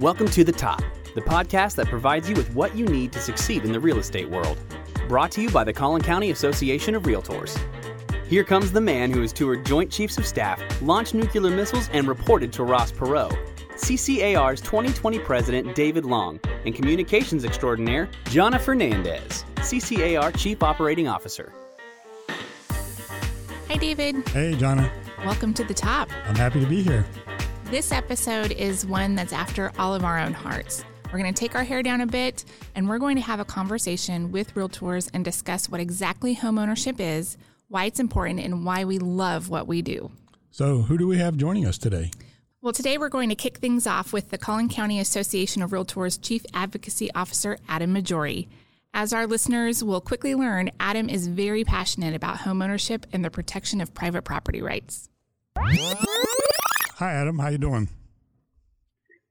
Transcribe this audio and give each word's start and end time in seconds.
Welcome 0.00 0.28
to 0.30 0.42
The 0.42 0.50
Top, 0.50 0.82
the 1.14 1.20
podcast 1.20 1.76
that 1.76 1.86
provides 1.86 2.28
you 2.28 2.34
with 2.34 2.52
what 2.52 2.74
you 2.74 2.84
need 2.84 3.12
to 3.12 3.20
succeed 3.20 3.64
in 3.64 3.70
the 3.70 3.78
real 3.78 3.98
estate 3.98 4.28
world. 4.28 4.58
Brought 5.06 5.30
to 5.32 5.40
you 5.40 5.50
by 5.50 5.62
the 5.62 5.72
Collin 5.72 6.02
County 6.02 6.32
Association 6.32 6.96
of 6.96 7.04
Realtors. 7.04 7.56
Here 8.26 8.42
comes 8.42 8.72
the 8.72 8.80
man 8.80 9.12
who 9.12 9.20
has 9.20 9.32
toured 9.32 9.64
Joint 9.64 9.92
Chiefs 9.92 10.18
of 10.18 10.26
Staff, 10.26 10.60
launched 10.82 11.14
nuclear 11.14 11.54
missiles, 11.54 11.88
and 11.92 12.08
reported 12.08 12.52
to 12.54 12.64
Ross 12.64 12.90
Perot. 12.90 13.38
CCAR's 13.76 14.60
2020 14.62 15.20
president 15.20 15.76
David 15.76 16.04
Long 16.04 16.40
and 16.64 16.74
communications 16.74 17.44
extraordinaire 17.44 18.08
Jonna 18.24 18.60
Fernandez, 18.60 19.44
CCAR 19.58 20.36
Chief 20.36 20.60
Operating 20.60 21.06
Officer. 21.06 21.52
Hi, 23.68 23.76
David. 23.76 24.28
Hey, 24.30 24.54
Jonna. 24.54 24.90
Welcome 25.24 25.54
to 25.54 25.62
the 25.62 25.74
top. 25.74 26.10
I'm 26.26 26.34
happy 26.34 26.58
to 26.58 26.66
be 26.66 26.82
here. 26.82 27.06
This 27.70 27.92
episode 27.92 28.52
is 28.52 28.86
one 28.86 29.14
that's 29.14 29.32
after 29.32 29.72
all 29.78 29.94
of 29.94 30.04
our 30.04 30.18
own 30.18 30.32
hearts. 30.32 30.84
We're 31.06 31.18
going 31.18 31.32
to 31.32 31.38
take 31.38 31.54
our 31.54 31.64
hair 31.64 31.82
down 31.82 32.02
a 32.02 32.06
bit 32.06 32.44
and 32.74 32.88
we're 32.88 32.98
going 32.98 33.16
to 33.16 33.22
have 33.22 33.40
a 33.40 33.44
conversation 33.44 34.30
with 34.30 34.54
realtors 34.54 35.10
and 35.14 35.24
discuss 35.24 35.68
what 35.68 35.80
exactly 35.80 36.36
homeownership 36.36 37.00
is, 37.00 37.36
why 37.68 37.86
it's 37.86 37.98
important, 37.98 38.40
and 38.40 38.64
why 38.64 38.84
we 38.84 38.98
love 38.98 39.48
what 39.48 39.66
we 39.66 39.82
do. 39.82 40.10
So, 40.50 40.82
who 40.82 40.98
do 40.98 41.06
we 41.08 41.18
have 41.18 41.36
joining 41.36 41.66
us 41.66 41.78
today? 41.78 42.10
Well, 42.60 42.72
today 42.72 42.96
we're 42.98 43.08
going 43.08 43.30
to 43.30 43.34
kick 43.34 43.58
things 43.58 43.86
off 43.86 44.12
with 44.12 44.30
the 44.30 44.38
Collin 44.38 44.68
County 44.68 45.00
Association 45.00 45.62
of 45.62 45.70
Realtors 45.70 46.20
Chief 46.20 46.44
Advocacy 46.54 47.12
Officer 47.14 47.58
Adam 47.68 47.94
Majori. 47.94 48.46
As 48.92 49.12
our 49.12 49.26
listeners 49.26 49.82
will 49.82 50.00
quickly 50.00 50.34
learn, 50.34 50.70
Adam 50.78 51.08
is 51.08 51.26
very 51.26 51.64
passionate 51.64 52.14
about 52.14 52.38
homeownership 52.38 53.04
and 53.12 53.24
the 53.24 53.30
protection 53.30 53.80
of 53.80 53.92
private 53.94 54.22
property 54.22 54.62
rights. 54.62 55.08
Hi, 57.04 57.12
Adam. 57.12 57.38
How 57.38 57.48
you 57.48 57.58
doing? 57.58 57.90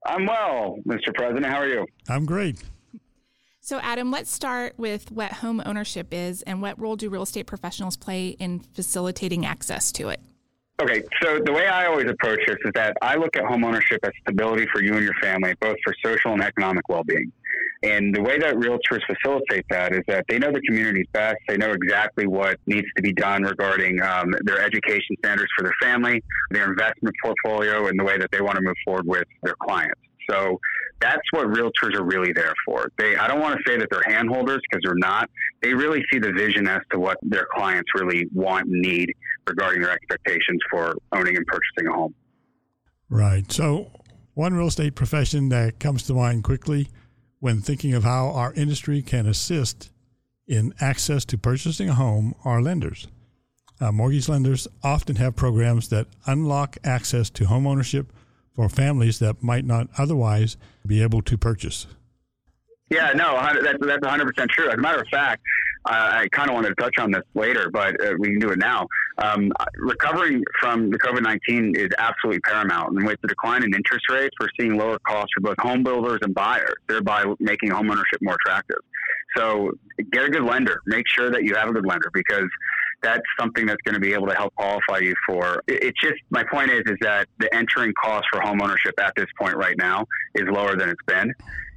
I'm 0.05 0.27
well, 0.27 0.77
Mr. 0.88 1.12
President. 1.16 1.48
How 1.48 1.57
are 1.57 1.68
you? 1.68 1.88
I'm 2.07 2.24
great. 2.24 2.63
So, 3.62 3.80
Adam, 3.80 4.12
let's 4.12 4.32
start 4.32 4.76
with 4.77 5.12
what 5.12 5.32
home 5.32 5.60
ownership 5.65 6.10
is 6.12 6.43
and 6.43 6.62
what 6.62 6.80
role 6.80 6.96
do 6.96 7.10
real 7.10 7.24
estate 7.24 7.48
professionals 7.48 7.98
play 7.98 8.27
in 8.38 8.60
facilitating 8.60 9.43
access 9.43 9.91
to 9.93 10.10
it? 10.10 10.20
Okay, 10.84 11.02
so 11.24 11.40
the 11.43 11.52
way 11.52 11.65
I 11.65 11.88
always 11.88 12.07
approach 12.07 12.41
this 12.46 12.57
is 12.63 12.71
that 12.76 12.96
I 13.02 13.15
look 13.15 13.35
at 13.35 13.43
home 13.46 13.63
ownership 13.63 14.02
as 14.04 14.12
stability 14.21 14.68
for 14.71 14.84
you 14.84 14.93
and 14.93 15.04
your 15.04 15.15
family, 15.20 15.55
both 15.60 15.77
for 15.84 15.96
social 16.05 16.34
and 16.34 16.43
economic 16.43 16.87
well 16.90 17.04
being. 17.04 17.32
And 17.84 18.15
the 18.15 18.21
way 18.21 18.37
that 18.37 18.55
realtors 18.55 19.01
facilitate 19.05 19.65
that 19.70 19.93
is 19.93 20.01
that 20.07 20.23
they 20.29 20.39
know 20.39 20.51
the 20.51 20.62
communities 20.62 21.05
best. 21.12 21.35
They 21.49 21.57
know 21.57 21.71
exactly 21.71 22.27
what 22.27 22.57
needs 22.65 22.87
to 22.95 23.03
be 23.03 23.12
done 23.12 23.43
regarding 23.43 24.01
um, 24.01 24.34
their 24.45 24.62
education 24.62 25.17
standards 25.20 25.51
for 25.57 25.63
their 25.63 25.75
family, 25.81 26.23
their 26.49 26.70
investment 26.70 27.13
portfolio, 27.21 27.87
and 27.87 27.99
the 27.99 28.05
way 28.05 28.17
that 28.17 28.31
they 28.31 28.40
want 28.40 28.55
to 28.55 28.62
move 28.62 28.75
forward 28.85 29.05
with 29.05 29.25
their 29.43 29.55
clients. 29.62 29.99
So 30.29 30.62
that's 31.01 31.21
what 31.31 31.48
realtors 31.48 31.93
are 31.95 32.05
really 32.05 32.31
there 32.31 32.53
for. 32.65 32.90
They, 32.98 33.17
I 33.17 33.27
don't 33.27 33.41
want 33.41 33.57
to 33.57 33.70
say 33.70 33.77
that 33.77 33.90
they're 33.91 34.01
handholders 34.07 34.59
because 34.70 34.81
they're 34.85 34.95
not. 34.95 35.29
They 35.62 35.73
really 35.73 36.01
see 36.09 36.20
the 36.20 36.31
vision 36.31 36.65
as 36.70 36.79
to 36.93 36.99
what 36.99 37.18
their 37.21 37.47
clients 37.53 37.90
really 37.93 38.27
want 38.34 38.68
and 38.68 38.81
need 38.81 39.13
regarding 39.45 39.81
their 39.81 39.91
expectations 39.91 40.62
for 40.71 40.95
owning 41.12 41.35
and 41.35 41.45
purchasing 41.47 41.91
a 41.91 41.93
home. 41.93 42.15
Right. 43.09 43.51
So, 43.51 43.91
one 44.35 44.53
real 44.53 44.68
estate 44.68 44.95
profession 44.95 45.49
that 45.49 45.79
comes 45.79 46.03
to 46.03 46.13
mind 46.13 46.45
quickly 46.45 46.87
when 47.44 47.60
thinking 47.60 47.94
of 47.94 48.05
how 48.05 48.30
our 48.30 48.54
industry 48.54 49.02
can 49.02 49.27
assist 49.27 49.91
in 50.48 50.74
access 50.80 51.26
to 51.26 51.38
purchasing 51.38 51.90
a 51.90 51.94
home 51.94 52.34
are 52.46 52.62
lenders. 52.62 53.10
Uh, 53.82 53.91
mortgage 53.91 54.30
lenders 54.30 54.66
often 54.82 55.18
have 55.18 55.36
programs 55.36 55.90
that 55.90 56.08
unlock 56.26 56.77
access 56.86 57.30
to 57.30 57.44
home 57.44 57.68
ownership 57.68 58.14
for 58.55 58.70
families 58.70 59.20
that 59.20 59.44
might 59.44 59.66
not 59.66 59.90
otherwise 59.98 60.55
be 60.88 61.04
able 61.04 61.21
to 61.21 61.38
purchase. 61.38 61.86
Yeah, 62.90 63.12
no, 63.14 63.34
that's, 63.62 63.77
that's 63.86 64.06
100% 64.06 64.50
true. 64.50 64.70
As 64.70 64.76
a 64.76 64.78
matter 64.78 65.02
of 65.02 65.08
fact, 65.09 65.42
I 65.86 66.28
kind 66.32 66.50
of 66.50 66.56
wanted 66.56 66.70
to 66.70 66.76
touch 66.76 66.98
on 66.98 67.12
this 67.12 67.24
later, 67.34 67.70
but 67.70 68.00
uh, 68.04 68.14
we 68.18 68.30
can 68.30 68.40
do 68.40 68.50
it 68.50 68.60
now. 68.60 68.88
Um, 69.18 69.52
recovering 69.76 70.44
from 70.60 70.90
the 70.90 70.98
COVID 70.98 71.22
19 71.22 71.76
is 71.76 71.90
absolutely 71.98 72.40
paramount. 72.40 72.96
And 72.96 73.06
with 73.06 73.20
the 73.22 73.28
decline 73.28 73.64
in 73.64 73.74
interest 73.74 74.10
rates, 74.10 74.34
we're 74.40 74.50
seeing 74.60 74.78
lower 74.78 74.98
costs 75.00 75.32
for 75.36 75.42
both 75.42 75.58
home 75.60 75.84
builders 75.84 76.20
and 76.22 76.34
buyers, 76.34 76.76
thereby 76.88 77.26
making 77.40 77.70
homeownership 77.70 78.22
more 78.22 78.38
attractive. 78.46 78.78
So 79.36 79.72
get 80.12 80.26
a 80.26 80.30
good 80.30 80.44
lender. 80.44 80.82
Make 80.86 81.08
sure 81.08 81.32
that 81.32 81.44
you 81.44 81.56
have 81.56 81.70
a 81.70 81.74
good 81.74 81.86
lender 81.86 82.10
because 82.14 82.48
that's 83.03 83.22
something 83.40 83.66
that's 83.66 83.81
going 83.84 83.96
to 83.96 84.00
be 84.00 84.14
able 84.14 84.28
to 84.28 84.34
help 84.34 84.56
qualify 84.56 85.00
you 85.00 85.14
for. 85.28 85.62
It's 85.68 86.00
just 86.02 86.16
my 86.30 86.44
point 86.44 86.72
is 86.72 86.81
is 86.88 86.97
that 87.02 87.28
the 87.40 87.53
entering 87.53 87.94
cost 88.02 88.25
for 88.31 88.40
homeownership 88.40 88.94
at 89.00 89.14
this 89.16 89.28
point 89.40 89.56
right 89.56 89.78
now 89.78 90.06
is 90.34 90.44
lower 90.50 90.75
than 90.75 90.90
it's 90.90 91.03
been 91.06 91.34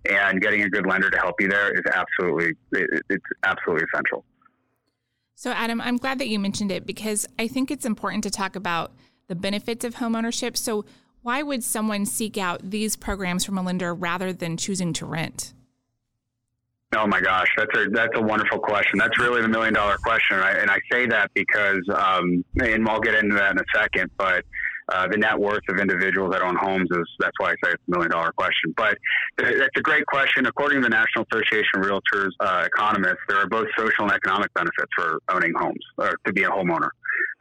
and 0.08 0.40
getting 0.40 0.62
a 0.62 0.70
good 0.70 0.86
lender 0.86 1.10
to 1.10 1.18
help 1.18 1.34
you 1.40 1.48
there 1.48 1.72
is 1.74 1.82
absolutely 1.92 2.52
it's 2.72 3.24
absolutely 3.42 3.84
essential. 3.92 4.24
So 5.34 5.50
Adam, 5.50 5.80
I'm 5.80 5.98
glad 5.98 6.18
that 6.20 6.28
you 6.28 6.38
mentioned 6.38 6.72
it 6.72 6.86
because 6.86 7.26
I 7.38 7.48
think 7.48 7.70
it's 7.70 7.84
important 7.84 8.24
to 8.24 8.30
talk 8.30 8.56
about 8.56 8.92
the 9.28 9.34
benefits 9.34 9.84
of 9.84 9.96
homeownership. 9.96 10.56
So 10.56 10.86
why 11.22 11.42
would 11.42 11.64
someone 11.64 12.06
seek 12.06 12.38
out 12.38 12.70
these 12.70 12.96
programs 12.96 13.44
from 13.44 13.58
a 13.58 13.62
lender 13.62 13.92
rather 13.92 14.32
than 14.32 14.56
choosing 14.56 14.92
to 14.94 15.06
rent? 15.06 15.52
Oh 16.94 17.06
my 17.06 17.20
gosh, 17.20 17.48
that's 17.56 17.76
a 17.76 17.88
that's 17.90 18.16
a 18.16 18.22
wonderful 18.22 18.60
question. 18.60 18.98
That's 18.98 19.18
really 19.18 19.42
the 19.42 19.48
million 19.48 19.74
dollar 19.74 19.96
question, 20.04 20.36
and 20.36 20.44
I, 20.44 20.52
and 20.52 20.70
I 20.70 20.78
say 20.90 21.06
that 21.06 21.32
because, 21.34 21.82
um, 21.92 22.44
and 22.62 22.88
I'll 22.88 23.00
get 23.00 23.14
into 23.14 23.34
that 23.34 23.52
in 23.52 23.58
a 23.58 23.64
second. 23.74 24.10
But 24.16 24.44
uh, 24.92 25.08
the 25.08 25.16
net 25.16 25.36
worth 25.36 25.62
of 25.68 25.78
individuals 25.78 26.32
that 26.32 26.42
own 26.42 26.54
homes 26.54 26.88
is 26.92 27.04
that's 27.18 27.34
why 27.38 27.48
I 27.48 27.54
say 27.64 27.72
it's 27.72 27.82
a 27.88 27.90
million 27.90 28.12
dollar 28.12 28.30
question. 28.36 28.72
But 28.76 28.98
it's 29.38 29.76
a 29.76 29.82
great 29.82 30.06
question. 30.06 30.46
According 30.46 30.80
to 30.80 30.84
the 30.84 30.90
National 30.90 31.26
Association 31.32 31.80
of 31.80 31.82
Realtors 31.82 32.30
uh, 32.38 32.64
economists, 32.66 33.18
there 33.28 33.38
are 33.38 33.48
both 33.48 33.66
social 33.76 34.04
and 34.04 34.12
economic 34.12 34.54
benefits 34.54 34.90
for 34.96 35.18
owning 35.28 35.52
homes 35.58 35.84
or 35.98 36.16
to 36.24 36.32
be 36.32 36.44
a 36.44 36.48
homeowner. 36.48 36.90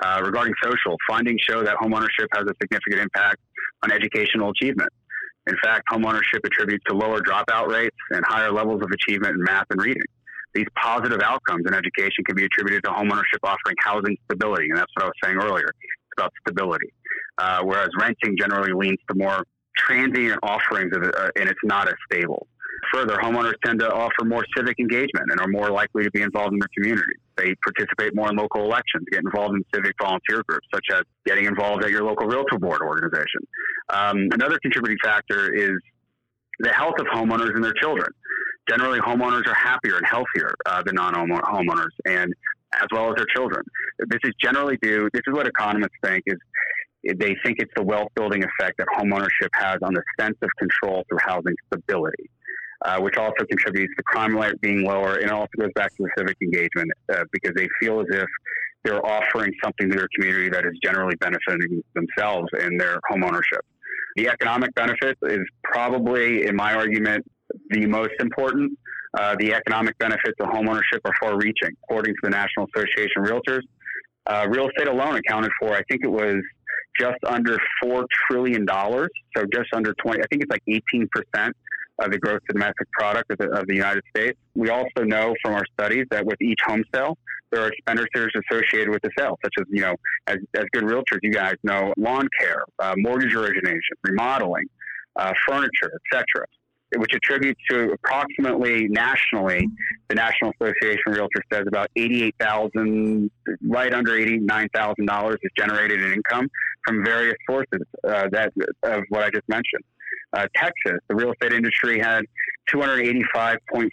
Uh, 0.04 0.22
regarding 0.26 0.54
social, 0.64 0.98
findings 1.08 1.40
show 1.42 1.64
that 1.64 1.76
homeownership 1.78 2.28
has 2.34 2.44
a 2.46 2.54
significant 2.62 3.00
impact 3.00 3.38
on 3.84 3.92
educational 3.92 4.50
achievement. 4.50 4.90
In 5.48 5.56
fact, 5.64 5.88
homeownership 5.92 6.44
attributes 6.44 6.84
to 6.88 6.96
lower 6.96 7.20
dropout 7.22 7.68
rates 7.68 7.96
and 8.12 8.24
higher 8.26 8.52
levels 8.52 8.82
of 8.82 8.90
achievement 8.92 9.36
in 9.36 9.44
math 9.44 9.66
and 9.70 9.82
reading. 9.82 10.02
These 10.54 10.66
positive 10.76 11.22
outcomes 11.22 11.66
in 11.68 11.74
education 11.74 12.24
can 12.26 12.36
be 12.36 12.46
attributed 12.46 12.84
to 12.86 12.92
homeownership 12.92 13.44
offering 13.44 13.76
housing 13.80 14.18
stability, 14.26 14.70
and 14.70 14.78
that's 14.78 14.92
what 14.96 15.04
I 15.04 15.08
was 15.08 15.16
saying 15.24 15.38
earlier. 15.38 15.68
It's 15.68 16.14
about 16.18 16.32
stability 16.48 16.92
uh, 17.38 17.62
whereas 17.64 17.90
renting 18.00 18.36
generally 18.38 18.72
leans 18.74 19.00
to 19.10 19.16
more 19.16 19.46
transient 19.78 20.40
offerings 20.44 20.96
of, 20.96 21.04
uh, 21.04 21.30
and 21.36 21.50
it's 21.50 21.60
not 21.64 21.88
as 21.88 21.96
stable. 22.12 22.48
Further, 22.96 23.18
homeowners 23.18 23.56
tend 23.66 23.82
to 23.82 23.92
offer 23.92 24.24
more 24.24 24.46
civic 24.56 24.80
engagement 24.80 25.28
and 25.30 25.42
are 25.42 25.50
more 25.50 25.70
likely 25.70 26.06
to 26.06 26.12
be 26.12 26.22
involved 26.22 26.54
in 26.54 26.60
their 26.60 26.70
community. 26.78 27.12
They 27.36 27.54
participate 27.56 28.16
more 28.16 28.30
in 28.30 28.38
local 28.38 28.64
elections, 28.64 29.04
get 29.12 29.20
involved 29.22 29.54
in 29.54 29.66
civic 29.74 29.96
volunteer 30.02 30.44
groups, 30.48 30.66
such 30.74 30.86
as 30.94 31.02
getting 31.26 31.44
involved 31.44 31.84
at 31.84 31.92
your 31.92 32.06
local 32.06 32.26
realtor 32.26 32.58
board 32.58 32.80
organization. 32.82 33.42
Um, 33.94 34.30
another 34.32 34.58
contributing 34.60 34.98
factor 35.04 35.54
is 35.54 35.78
the 36.60 36.72
health 36.72 36.96
of 36.98 37.08
homeowners 37.08 37.54
and 37.54 37.62
their 37.62 37.74
children. 37.74 38.08
Generally, 38.70 39.00
homeowners 39.00 39.46
are 39.46 39.56
happier 39.56 39.98
and 39.98 40.06
healthier 40.08 40.54
uh, 40.66 40.82
than 40.84 40.96
non-homeowners, 40.96 41.92
and 42.06 42.34
as 42.82 42.88
well 42.94 43.10
as 43.10 43.16
their 43.18 43.28
children. 43.36 43.62
This 44.08 44.22
is 44.24 44.32
generally 44.42 44.78
due. 44.82 45.10
This 45.14 45.22
is 45.28 45.34
what 45.34 45.48
economists 45.48 45.98
think 46.02 46.24
is 46.28 46.38
they 47.04 47.36
think 47.44 47.58
it's 47.60 47.72
the 47.76 47.84
wealth 47.84 48.08
building 48.16 48.44
effect 48.44 48.78
that 48.78 48.88
homeownership 48.98 49.50
has 49.54 49.78
on 49.84 49.94
the 49.94 50.02
sense 50.20 50.38
of 50.42 50.50
control 50.58 51.04
through 51.08 51.20
housing 51.22 51.54
stability, 51.68 52.30
uh, 52.84 53.00
which 53.00 53.16
also 53.18 53.46
contributes 53.50 53.94
to 53.98 54.04
crime 54.04 54.36
rate 54.36 54.60
being 54.62 54.84
lower. 54.84 55.16
And 55.16 55.26
it 55.26 55.32
also 55.32 55.52
goes 55.60 55.72
back 55.76 55.96
to 55.96 56.04
the 56.04 56.10
civic 56.18 56.38
engagement 56.42 56.92
uh, 57.12 57.24
because 57.32 57.54
they 57.56 57.68
feel 57.80 58.02
as 58.02 58.08
if 58.10 58.28
they're 58.84 59.06
offering 59.06 59.52
something 59.64 59.90
to 59.90 59.98
their 59.98 60.08
community 60.16 60.50
that 60.50 60.66
is 60.66 60.74
generally 60.84 61.16
benefiting 61.16 61.84
themselves 61.96 62.48
and 62.54 62.80
their 62.80 63.00
homeownership. 63.12 63.62
The 64.16 64.30
economic 64.30 64.74
benefit 64.76 65.18
is 65.24 65.42
probably, 65.64 66.46
in 66.46 66.56
my 66.56 66.74
argument, 66.76 67.26
the 67.72 67.86
most 67.86 68.14
important. 68.20 68.78
Uh, 69.18 69.36
the 69.40 69.54
economic 69.54 69.98
benefits 69.98 70.36
of 70.40 70.48
homeownership 70.48 71.00
are 71.06 71.14
far 71.20 71.38
reaching. 71.38 71.72
According 71.86 72.14
to 72.14 72.20
the 72.24 72.30
National 72.30 72.68
Association 72.76 73.24
of 73.24 73.26
Realtors, 73.26 73.62
uh, 74.28 74.48
real 74.50 74.68
estate 74.68 74.88
alone 74.88 75.16
accounted 75.16 75.52
for, 75.60 75.74
I 75.74 75.82
think 75.90 76.02
it 76.04 76.12
was 76.12 76.38
just 77.00 77.18
under 77.28 77.58
$4 77.84 78.06
trillion. 78.30 78.66
So 78.68 79.46
just 79.54 79.68
under 79.74 79.94
20, 80.02 80.20
I 80.22 80.26
think 80.30 80.44
it's 80.44 80.52
like 80.52 80.64
18% 81.36 81.52
of 82.00 82.12
the 82.12 82.18
gross 82.18 82.40
domestic 82.50 82.92
product 82.92 83.32
of 83.32 83.38
the, 83.38 83.50
of 83.52 83.68
the 83.68 83.76
United 83.76 84.04
States. 84.16 84.38
We 84.54 84.70
also 84.70 85.04
know 85.04 85.34
from 85.42 85.54
our 85.54 85.66
studies 85.74 86.06
that 86.12 86.26
with 86.26 86.42
each 86.42 86.60
home 86.66 86.84
sale, 86.94 87.18
there 87.52 87.64
are 87.64 87.70
expenditures 87.70 88.34
associated 88.52 88.90
with 88.90 89.02
the 89.02 89.12
sale, 89.18 89.38
such 89.44 89.54
as, 89.60 89.66
you 89.70 89.82
know, 89.82 89.96
as, 90.28 90.38
as 90.56 90.66
good 90.74 90.84
realtors, 90.84 91.20
you 91.22 91.32
guys 91.32 91.56
know 91.64 91.94
lawn 91.98 92.28
care, 92.40 92.64
uh, 92.80 92.94
mortgage 92.98 93.34
origination, 93.34 93.96
remodeling, 94.04 94.66
uh, 95.16 95.32
furniture, 95.48 95.92
etc. 96.14 96.46
which 96.98 97.14
attributes 97.16 97.60
to 97.70 97.92
approximately 97.92 98.88
nationally, 98.90 99.68
the 100.10 100.16
National 100.16 100.52
Association 100.60 101.04
of 101.08 101.16
Realtors 101.16 101.44
says 101.52 101.64
about 101.68 101.90
88,000, 101.96 103.32
right 103.68 103.94
under 103.94 104.12
$89,000 104.12 105.34
is 105.34 105.52
generated 105.58 106.02
in 106.02 106.14
income 106.14 106.50
from 106.86 107.04
various 107.04 107.36
sources 107.50 107.82
uh, 108.08 108.28
that 108.32 108.52
of 108.84 109.04
what 109.10 109.24
I 109.24 109.30
just 109.30 109.48
mentioned. 109.48 109.84
Uh, 110.34 110.48
Texas, 110.56 111.00
the 111.08 111.16
real 111.16 111.32
estate 111.32 111.54
industry 111.54 112.00
had 112.00 112.24
$285.3 112.74 113.90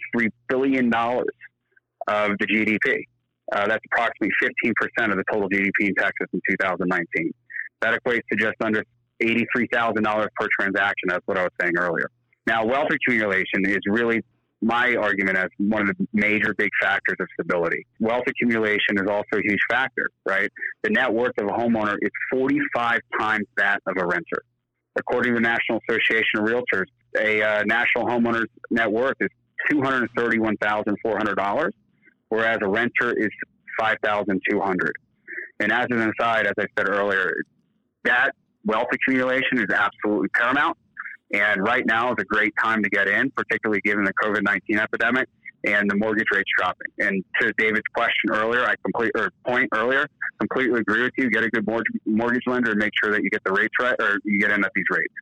billion 0.47 0.93
of 0.93 2.31
the 2.39 2.47
GDP. 2.47 3.03
Uh, 3.51 3.67
that's 3.67 3.83
approximately 3.91 4.31
15% 4.41 5.11
of 5.11 5.17
the 5.17 5.23
total 5.31 5.49
GDP 5.49 5.89
in 5.89 5.95
Texas 5.95 6.27
in 6.33 6.41
2019. 6.49 7.31
That 7.81 7.99
equates 8.01 8.21
to 8.31 8.37
just 8.37 8.55
under 8.63 8.83
$83,000 9.21 10.27
per 10.35 10.47
transaction. 10.59 11.07
That's 11.07 11.25
what 11.25 11.37
I 11.37 11.43
was 11.43 11.51
saying 11.61 11.73
earlier. 11.77 12.09
Now, 12.47 12.65
wealth 12.65 12.89
accumulation 12.91 13.65
is 13.65 13.79
really 13.87 14.21
my 14.61 14.95
argument 14.95 15.37
as 15.37 15.49
one 15.57 15.89
of 15.89 15.97
the 15.97 16.07
major 16.13 16.53
big 16.57 16.69
factors 16.81 17.17
of 17.19 17.27
stability. 17.33 17.85
Wealth 17.99 18.23
accumulation 18.27 18.97
is 18.97 19.07
also 19.09 19.37
a 19.37 19.41
huge 19.43 19.59
factor, 19.69 20.09
right? 20.25 20.49
The 20.83 20.89
net 20.89 21.13
worth 21.13 21.33
of 21.37 21.47
a 21.47 21.51
homeowner 21.51 21.97
is 22.01 22.11
45 22.31 23.01
times 23.19 23.45
that 23.57 23.81
of 23.85 23.97
a 23.97 24.05
renter. 24.05 24.43
According 24.95 25.33
to 25.33 25.39
the 25.39 25.41
National 25.41 25.79
Association 25.89 26.39
of 26.39 26.45
Realtors, 26.45 26.85
a 27.17 27.41
uh, 27.41 27.63
national 27.65 28.05
homeowner's 28.05 28.47
net 28.69 28.91
worth 28.91 29.17
is 29.19 29.29
$231,400, 29.71 31.71
whereas 32.29 32.59
a 32.61 32.67
renter 32.67 33.17
is 33.17 33.31
5200 33.79 34.93
And 35.59 35.71
as 35.71 35.87
an 35.89 36.11
aside, 36.19 36.45
as 36.45 36.53
I 36.59 36.67
said 36.77 36.87
earlier, 36.89 37.33
that 38.03 38.33
wealth 38.65 38.89
accumulation 38.93 39.57
is 39.57 39.71
absolutely 39.73 40.27
paramount. 40.29 40.77
And 41.33 41.63
right 41.63 41.83
now 41.85 42.11
is 42.11 42.17
a 42.19 42.25
great 42.25 42.53
time 42.61 42.83
to 42.83 42.89
get 42.89 43.07
in, 43.07 43.31
particularly 43.31 43.81
given 43.83 44.03
the 44.03 44.13
COVID 44.23 44.43
19 44.43 44.77
epidemic 44.77 45.27
and 45.65 45.89
the 45.89 45.95
mortgage 45.95 46.27
rates 46.31 46.49
dropping. 46.57 46.91
And 46.99 47.23
to 47.41 47.53
David's 47.57 47.87
question 47.93 48.31
earlier, 48.31 48.65
I 48.65 48.75
complete 48.83 49.11
or 49.15 49.31
point 49.47 49.69
earlier, 49.73 50.07
completely 50.39 50.81
agree 50.81 51.03
with 51.03 51.13
you. 51.17 51.29
Get 51.29 51.43
a 51.43 51.49
good 51.49 51.65
mortgage, 51.65 51.93
mortgage 52.05 52.43
lender 52.47 52.71
and 52.71 52.79
make 52.79 52.91
sure 53.01 53.11
that 53.11 53.23
you 53.23 53.29
get 53.29 53.43
the 53.45 53.53
rates 53.53 53.73
right 53.79 53.95
or 53.99 54.17
you 54.23 54.39
get 54.39 54.51
in 54.51 54.63
at 54.63 54.71
these 54.75 54.85
rates 54.89 55.13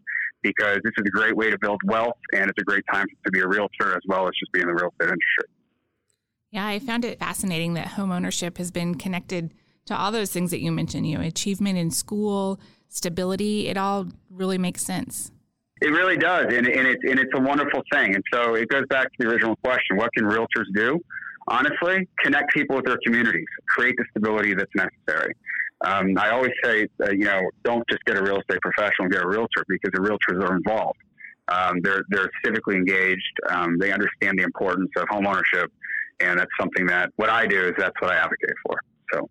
because 0.41 0.79
this 0.83 0.93
is 0.97 1.03
a 1.05 1.11
great 1.11 1.35
way 1.35 1.51
to 1.51 1.57
build 1.59 1.79
wealth 1.85 2.17
and 2.33 2.49
it's 2.49 2.59
a 2.59 2.65
great 2.65 2.83
time 2.91 3.05
to 3.25 3.31
be 3.31 3.39
a 3.39 3.47
realtor 3.47 3.93
as 3.93 4.01
well 4.07 4.25
as 4.25 4.31
just 4.39 4.51
being 4.51 4.63
in 4.63 4.67
the 4.67 4.73
real 4.73 4.91
estate 4.91 5.13
industry. 5.13 5.45
Yeah, 6.51 6.65
I 6.65 6.79
found 6.79 7.05
it 7.05 7.19
fascinating 7.19 7.75
that 7.75 7.87
home 7.87 8.11
ownership 8.11 8.57
has 8.57 8.71
been 8.71 8.95
connected 8.95 9.53
to 9.85 9.95
all 9.95 10.11
those 10.11 10.31
things 10.31 10.51
that 10.51 10.59
you 10.59 10.71
mentioned, 10.71 11.07
you 11.07 11.17
know, 11.17 11.23
achievement 11.23 11.77
in 11.77 11.91
school, 11.91 12.59
stability, 12.89 13.67
it 13.67 13.77
all 13.77 14.07
really 14.29 14.57
makes 14.57 14.83
sense. 14.83 15.31
It 15.81 15.89
really 15.89 16.16
does, 16.16 16.45
and, 16.54 16.68
and, 16.68 16.88
it, 16.88 17.00
and 17.04 17.19
it's 17.19 17.31
a 17.33 17.42
wonderful 17.42 17.81
thing. 17.92 18.13
And 18.13 18.24
so 18.31 18.54
it 18.54 18.69
goes 18.69 18.86
back 18.89 19.06
to 19.06 19.18
the 19.18 19.28
original 19.28 19.56
question: 19.63 19.98
What 19.98 20.12
can 20.16 20.25
realtors 20.25 20.68
do? 20.75 21.00
Honestly, 21.48 22.07
connect 22.24 22.54
people 22.54 22.75
with 22.75 22.86
their 22.86 23.00
communities, 23.04 23.48
create 23.68 23.95
the 23.98 24.06
stability 24.12 24.54
that's 24.54 24.72
necessary. 24.75 25.33
Um, 25.83 26.16
I 26.19 26.30
always 26.30 26.51
say, 26.63 26.88
uh, 27.04 27.10
you 27.10 27.25
know, 27.25 27.42
don't 27.63 27.83
just 27.89 28.04
get 28.06 28.16
a 28.16 28.24
real 28.24 28.39
estate 28.39 28.62
professional, 28.62 29.06
and 29.06 29.12
get 29.12 29.24
a 29.24 29.28
realtor 29.28 29.66
because 29.68 29.89
the 29.92 30.00
realtors 30.00 30.48
are 30.48 30.56
involved. 30.56 31.00
Um, 31.48 31.81
they're 31.81 32.04
they're 32.10 32.30
civically 32.45 32.75
engaged. 32.75 33.39
Um, 33.50 33.78
they 33.80 33.92
understand 33.92 34.38
the 34.38 34.44
importance 34.44 34.92
of 34.98 35.06
home 35.10 35.25
ownership, 35.25 35.72
and 36.19 36.39
that's 36.39 36.51
something 36.60 36.86
that 36.86 37.10
what 37.16 37.30
I 37.30 37.48
do 37.48 37.60
is 37.60 37.74
that's 37.75 37.95
what 38.00 38.12
I 38.12 38.18
advocate 38.18 38.56
for. 38.68 38.80
So, 39.12 39.30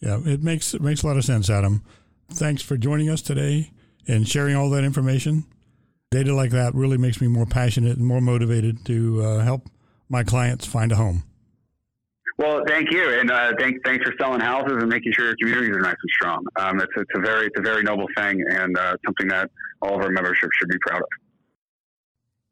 yeah, 0.00 0.20
it 0.24 0.40
makes 0.40 0.72
it 0.72 0.80
makes 0.80 1.02
a 1.02 1.08
lot 1.08 1.16
of 1.16 1.24
sense, 1.24 1.50
Adam. 1.50 1.82
Thanks 2.30 2.62
for 2.62 2.76
joining 2.76 3.10
us 3.10 3.20
today 3.20 3.72
and 4.06 4.28
sharing 4.28 4.54
all 4.54 4.70
that 4.70 4.84
information 4.84 5.46
data 6.14 6.32
like 6.34 6.50
that 6.50 6.74
really 6.74 6.96
makes 6.96 7.20
me 7.20 7.26
more 7.26 7.44
passionate 7.44 7.96
and 7.96 8.06
more 8.06 8.20
motivated 8.20 8.84
to 8.86 9.20
uh, 9.22 9.38
help 9.40 9.68
my 10.08 10.22
clients 10.22 10.64
find 10.64 10.92
a 10.92 10.96
home. 10.96 11.24
Well, 12.38 12.62
thank 12.66 12.92
you, 12.92 13.18
and 13.18 13.30
uh, 13.30 13.52
thanks 13.58 13.80
thanks 13.84 14.04
for 14.04 14.12
selling 14.18 14.40
houses 14.40 14.76
and 14.80 14.88
making 14.88 15.12
sure 15.12 15.26
your 15.26 15.36
communities 15.40 15.76
are 15.76 15.80
nice 15.80 15.96
and 16.00 16.10
strong. 16.10 16.44
Um, 16.56 16.80
it's 16.80 16.92
it's 16.96 17.10
a 17.16 17.20
very 17.20 17.46
it's 17.46 17.58
a 17.58 17.62
very 17.62 17.82
noble 17.82 18.06
thing, 18.16 18.42
and 18.48 18.76
uh, 18.76 18.96
something 19.04 19.28
that 19.28 19.50
all 19.82 19.94
of 19.96 20.00
our 20.00 20.10
membership 20.10 20.50
should 20.58 20.68
be 20.68 20.78
proud 20.86 21.00
of. 21.00 21.08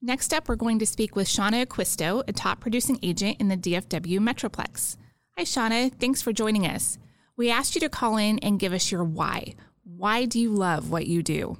Next 0.01 0.35
up, 0.35 0.49
we're 0.49 0.57
going 0.57 0.79
to 0.81 0.87
speak 0.87 1.15
with 1.15 1.29
Shauna 1.29 1.65
Aquisto, 1.65 2.25
a 2.27 2.33
top 2.33 2.61
producing 2.61 2.99
agent 3.03 3.37
in 3.41 3.49
the 3.49 3.57
DFW 3.57 4.19
Metroplex. 4.19 4.97
Hi, 5.37 5.45
Shauna. 5.45 5.93
Thanks 5.93 6.21
for 6.21 6.33
joining 6.33 6.67
us. 6.67 6.99
We 7.37 7.51
asked 7.51 7.75
you 7.75 7.81
to 7.83 7.89
call 7.89 8.17
in 8.17 8.39
and 8.41 8.59
give 8.59 8.73
us 8.73 8.91
your 8.91 9.05
why. 9.05 9.55
Why 9.85 10.25
do 10.27 10.39
you 10.41 10.51
love 10.51 10.91
what 10.91 11.07
you 11.07 11.23
do? 11.23 11.59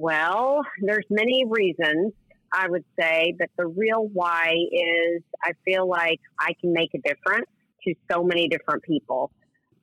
Well, 0.00 0.62
there's 0.80 1.04
many 1.10 1.44
reasons 1.46 2.14
I 2.50 2.70
would 2.70 2.86
say, 2.98 3.34
but 3.38 3.50
the 3.58 3.66
real 3.66 4.08
why 4.10 4.54
is 4.72 5.22
I 5.44 5.52
feel 5.62 5.86
like 5.86 6.20
I 6.38 6.54
can 6.58 6.72
make 6.72 6.88
a 6.94 6.98
difference 7.06 7.44
to 7.84 7.94
so 8.10 8.24
many 8.24 8.48
different 8.48 8.82
people. 8.82 9.30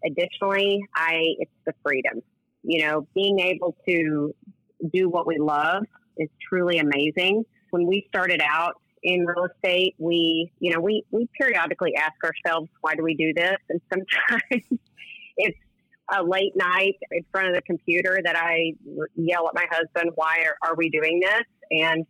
Additionally, 0.03 0.83
I 0.95 1.21
it's 1.37 1.51
the 1.67 1.73
freedom. 1.85 2.23
You 2.63 2.87
know, 2.87 3.07
being 3.13 3.37
able 3.41 3.77
to 3.87 4.33
do 4.91 5.07
what 5.07 5.27
we 5.27 5.37
love 5.37 5.83
is 6.17 6.29
truly 6.49 6.79
amazing. 6.79 7.43
When 7.69 7.85
we 7.85 8.07
started 8.09 8.41
out 8.43 8.81
in 9.03 9.23
real 9.23 9.45
estate, 9.45 9.93
we, 9.99 10.51
you 10.59 10.73
know, 10.73 10.79
we, 10.79 11.03
we 11.11 11.29
periodically 11.39 11.95
ask 11.95 12.15
ourselves, 12.23 12.69
why 12.81 12.95
do 12.95 13.03
we 13.03 13.13
do 13.13 13.33
this? 13.35 13.57
And 13.69 13.79
sometimes 13.93 14.65
it's 15.37 15.59
a 16.09 16.23
late 16.23 16.55
night 16.55 16.95
in 17.11 17.23
front 17.31 17.49
of 17.49 17.55
the 17.55 17.61
computer 17.61 18.19
that 18.23 18.35
I 18.35 18.73
yell 19.15 19.47
at 19.47 19.55
my 19.55 19.65
husband, 19.69 20.11
why 20.15 20.45
are, 20.45 20.69
are 20.69 20.75
we 20.75 20.89
doing 20.89 21.19
this? 21.19 21.43
And 21.71 22.05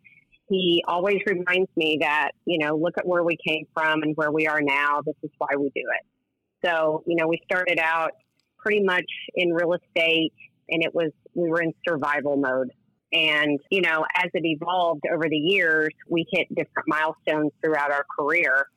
he 0.50 0.84
always 0.88 1.18
reminds 1.26 1.70
me 1.76 1.98
that, 2.02 2.32
you 2.46 2.60
know, 2.60 2.76
look 2.76 2.98
at 2.98 3.08
where 3.08 3.24
we 3.24 3.38
came 3.46 3.66
from 3.74 4.04
and 4.04 4.16
where 4.16 4.32
we 4.32 4.48
are 4.48 4.62
now. 4.62 5.02
This 5.06 5.16
is 5.24 5.32
why 5.38 5.56
we 5.58 5.72
do 5.76 5.82
it. 5.82 6.66
So, 6.66 7.04
you 7.06 7.16
know, 7.16 7.28
we 7.28 7.42
started 7.52 7.80
out 7.80 8.12
pretty 8.58 8.84
much 8.84 9.06
in 9.36 9.52
real 9.52 9.74
estate 9.74 10.34
and 10.70 10.84
it 10.84 10.94
was, 10.94 11.12
we 11.34 11.50
were 11.50 11.62
in 11.62 11.74
survival 11.88 12.38
mode. 12.38 12.72
And, 13.14 13.60
you 13.72 13.82
know, 13.82 14.06
as 14.16 14.30
it 14.34 14.44
evolved 14.44 15.04
over 15.12 15.28
the 15.30 15.38
years, 15.38 15.90
we 16.10 16.26
hit 16.32 16.48
different 16.50 16.88
milestones 16.88 17.52
throughout 17.64 17.92
our 17.92 18.06
career. 18.18 18.68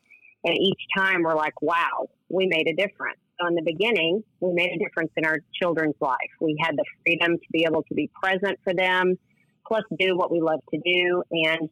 And 0.45 0.57
each 0.57 0.81
time 0.97 1.23
we're 1.23 1.35
like, 1.35 1.61
wow, 1.61 2.09
we 2.29 2.47
made 2.47 2.69
a 2.69 2.75
difference 2.75 3.19
in 3.49 3.55
the 3.55 3.63
beginning, 3.63 4.23
we 4.41 4.53
made 4.53 4.71
a 4.73 4.79
difference 4.79 5.11
in 5.17 5.25
our 5.25 5.39
children's 5.61 5.95
life. 6.01 6.17
We 6.41 6.57
had 6.61 6.77
the 6.77 6.85
freedom 7.03 7.37
to 7.37 7.47
be 7.53 7.65
able 7.67 7.83
to 7.85 7.95
be 7.95 8.11
present 8.23 8.59
for 8.65 8.75
them, 8.75 9.19
plus 9.67 9.83
do 9.99 10.17
what 10.17 10.31
we 10.31 10.41
love 10.41 10.61
to 10.73 10.81
do, 10.85 11.23
and 11.31 11.69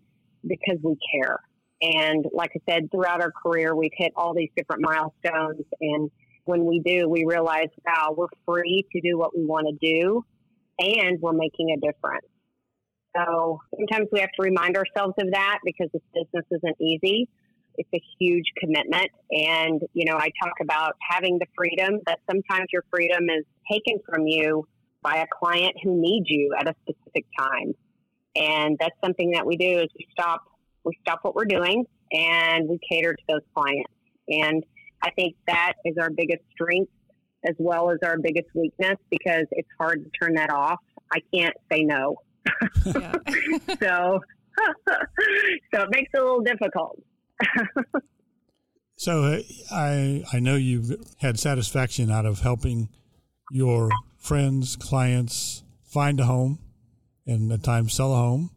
because 0.47 0.79
we 0.83 0.97
care. 1.15 1.39
And 1.81 2.25
like 2.33 2.51
I 2.57 2.73
said, 2.73 2.91
throughout 2.91 3.21
our 3.21 3.33
career, 3.33 3.75
we've 3.75 3.93
hit 3.97 4.13
all 4.17 4.35
these 4.35 4.51
different 4.57 4.83
milestones. 4.83 5.65
And 5.81 6.11
when 6.45 6.65
we 6.65 6.81
do, 6.81 7.09
we 7.09 7.25
realize, 7.27 7.69
wow, 7.87 8.15
we're 8.17 8.27
free 8.47 8.85
to 8.93 9.01
do 9.01 9.19
what 9.19 9.37
we 9.37 9.45
want 9.45 9.67
to 9.69 9.95
do, 9.95 10.25
and 10.79 11.21
we're 11.21 11.33
making 11.33 11.77
a 11.77 11.81
difference. 11.81 12.27
So 13.17 13.61
sometimes 13.77 14.09
we 14.13 14.21
have 14.21 14.31
to 14.39 14.43
remind 14.43 14.77
ourselves 14.77 15.15
of 15.19 15.33
that 15.33 15.59
because 15.65 15.89
this 15.93 16.03
business 16.15 16.45
isn't 16.51 16.77
easy 16.81 17.29
it's 17.79 17.89
a 17.95 18.03
huge 18.19 18.45
commitment. 18.59 19.11
And, 19.31 19.81
you 19.95 20.05
know, 20.11 20.17
I 20.19 20.31
talk 20.43 20.55
about 20.61 20.97
having 21.01 21.39
the 21.39 21.47
freedom 21.57 22.01
that 22.07 22.19
sometimes 22.31 22.67
your 22.73 22.85
freedom 22.91 23.31
is 23.31 23.45
taken 23.71 24.01
from 24.05 24.27
you 24.27 24.67
by 25.03 25.19
a 25.19 25.27
client 25.33 25.75
who 25.83 26.01
needs 26.01 26.27
you 26.29 26.55
at 26.59 26.69
a 26.69 26.75
specific 26.83 27.25
time. 27.39 27.73
And 28.37 28.77
that's 28.79 28.95
something 29.03 29.31
that 29.33 29.47
we 29.47 29.57
do 29.57 29.79
is 29.79 29.89
we 29.97 30.07
stop 30.13 30.43
we 30.85 30.93
stop 31.03 31.21
what 31.23 31.35
we're 31.35 31.45
doing 31.45 31.85
and 32.13 32.69
we 32.69 32.79
cater 32.91 33.13
to 33.13 33.23
those 33.29 33.43
clients. 33.55 33.93
And 34.29 34.65
I 35.03 35.11
think 35.11 35.35
that 35.47 35.75
is 35.85 35.97
our 35.99 36.11
biggest 36.11 36.43
strength 36.53 36.91
as 37.47 37.55
well 37.59 37.91
as 37.91 37.99
our 38.03 38.19
biggest 38.19 38.49
weakness 38.55 38.97
because 39.11 39.45
it's 39.53 39.69
hard 39.79 40.05
to 40.05 40.11
turn 40.19 40.35
that 40.35 40.51
off. 40.51 40.81
I 41.13 41.21
can't 41.33 41.55
say 41.71 41.83
no. 41.85 42.17
so 43.81 44.21
so 45.75 45.83
it 45.83 45.89
makes 45.91 46.11
it 46.15 46.21
a 46.21 46.25
little 46.25 46.41
difficult. 46.41 47.01
so 48.97 49.25
uh, 49.25 49.41
I 49.71 50.25
I 50.33 50.41
know 50.41 50.57
you've 50.57 50.95
had 51.19 51.39
satisfaction 51.39 52.11
out 52.11 52.27
of 52.27 52.41
helping 52.41 52.89
your 53.51 53.91
friends, 54.17 54.77
clients 54.77 55.63
find 55.85 56.21
a 56.21 56.25
home 56.25 56.59
and 57.27 57.51
at 57.53 57.63
times 57.63 57.95
sell 57.95 58.13
a 58.13 58.17
home. 58.17 58.51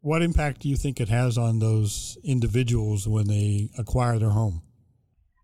What 0.00 0.22
impact 0.22 0.62
do 0.62 0.68
you 0.68 0.76
think 0.76 1.00
it 1.00 1.08
has 1.08 1.38
on 1.38 1.58
those 1.58 2.18
individuals 2.24 3.06
when 3.06 3.28
they 3.28 3.70
acquire 3.78 4.18
their 4.18 4.30
home? 4.30 4.62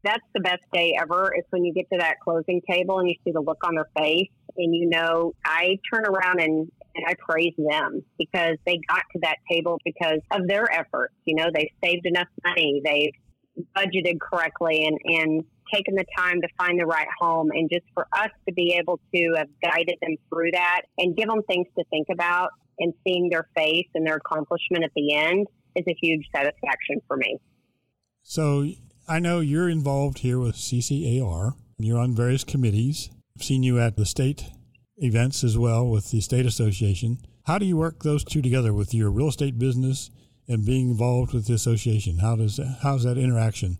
That's 0.02 0.24
the 0.34 0.40
best 0.40 0.62
day 0.72 0.94
ever. 1.00 1.32
It's 1.34 1.46
when 1.50 1.64
you 1.64 1.72
get 1.72 1.88
to 1.92 1.98
that 1.98 2.16
closing 2.20 2.60
table 2.68 2.98
and 2.98 3.08
you 3.08 3.14
see 3.24 3.32
the 3.32 3.40
look 3.40 3.58
on 3.64 3.74
their 3.74 3.88
face, 3.96 4.30
and 4.56 4.74
you 4.74 4.88
know, 4.88 5.34
I 5.44 5.78
turn 5.92 6.04
around 6.06 6.40
and 6.40 6.70
and 6.98 7.06
I 7.06 7.14
praise 7.14 7.54
them 7.56 8.02
because 8.18 8.56
they 8.66 8.80
got 8.88 9.02
to 9.12 9.20
that 9.22 9.36
table 9.50 9.78
because 9.84 10.18
of 10.32 10.48
their 10.48 10.70
efforts. 10.72 11.14
You 11.24 11.36
know, 11.36 11.46
they've 11.54 11.70
saved 11.82 12.06
enough 12.06 12.26
money, 12.44 12.82
they've 12.84 13.64
budgeted 13.76 14.18
correctly, 14.20 14.84
and, 14.84 14.98
and 15.04 15.44
taken 15.72 15.94
the 15.94 16.04
time 16.16 16.40
to 16.40 16.48
find 16.58 16.80
the 16.80 16.86
right 16.86 17.06
home. 17.20 17.50
And 17.52 17.70
just 17.70 17.84
for 17.94 18.08
us 18.12 18.30
to 18.48 18.54
be 18.54 18.76
able 18.80 19.00
to 19.14 19.34
have 19.36 19.48
guided 19.62 19.96
them 20.02 20.16
through 20.28 20.50
that 20.52 20.82
and 20.98 21.16
give 21.16 21.28
them 21.28 21.42
things 21.48 21.66
to 21.78 21.84
think 21.90 22.08
about 22.12 22.50
and 22.80 22.92
seeing 23.06 23.28
their 23.28 23.48
face 23.56 23.86
and 23.94 24.06
their 24.06 24.16
accomplishment 24.16 24.84
at 24.84 24.90
the 24.96 25.14
end, 25.14 25.46
is 25.76 25.84
a 25.86 25.96
huge 26.00 26.26
satisfaction 26.34 27.00
for 27.06 27.16
me. 27.16 27.38
So 28.22 28.66
I 29.06 29.20
know 29.20 29.38
you're 29.38 29.68
involved 29.68 30.18
here 30.18 30.38
with 30.38 30.56
CCAR. 30.56 31.54
You're 31.78 31.98
on 31.98 32.14
various 32.14 32.42
committees. 32.42 33.10
I've 33.36 33.44
seen 33.44 33.62
you 33.62 33.78
at 33.78 33.96
the 33.96 34.04
state 34.04 34.46
events 35.00 35.44
as 35.44 35.56
well 35.56 35.88
with 35.88 36.10
the 36.10 36.20
state 36.20 36.46
association. 36.46 37.18
How 37.46 37.58
do 37.58 37.66
you 37.66 37.76
work 37.76 38.02
those 38.02 38.24
two 38.24 38.42
together 38.42 38.72
with 38.72 38.92
your 38.92 39.10
real 39.10 39.28
estate 39.28 39.58
business 39.58 40.10
and 40.48 40.64
being 40.64 40.90
involved 40.90 41.32
with 41.32 41.46
the 41.46 41.54
association? 41.54 42.18
How 42.18 42.36
does 42.36 42.60
how's 42.82 43.04
that 43.04 43.18
interaction? 43.18 43.78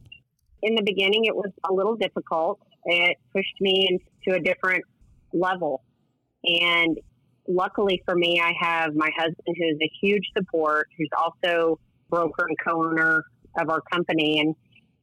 In 0.62 0.74
the 0.74 0.82
beginning, 0.82 1.24
it 1.24 1.34
was 1.34 1.50
a 1.68 1.72
little 1.72 1.96
difficult. 1.96 2.60
It 2.84 3.16
pushed 3.32 3.60
me 3.60 3.88
into 3.88 4.38
a 4.38 4.40
different 4.40 4.84
level, 5.32 5.82
and 6.44 6.98
luckily 7.46 8.02
for 8.04 8.14
me, 8.14 8.40
I 8.40 8.52
have 8.60 8.94
my 8.94 9.10
husband 9.16 9.44
who's 9.46 9.78
a 9.82 9.90
huge 10.00 10.24
support, 10.36 10.88
who's 10.96 11.10
also 11.16 11.78
broker 12.10 12.46
and 12.48 12.56
co-owner 12.66 13.24
of 13.60 13.70
our 13.70 13.82
company, 13.92 14.40
and 14.40 14.54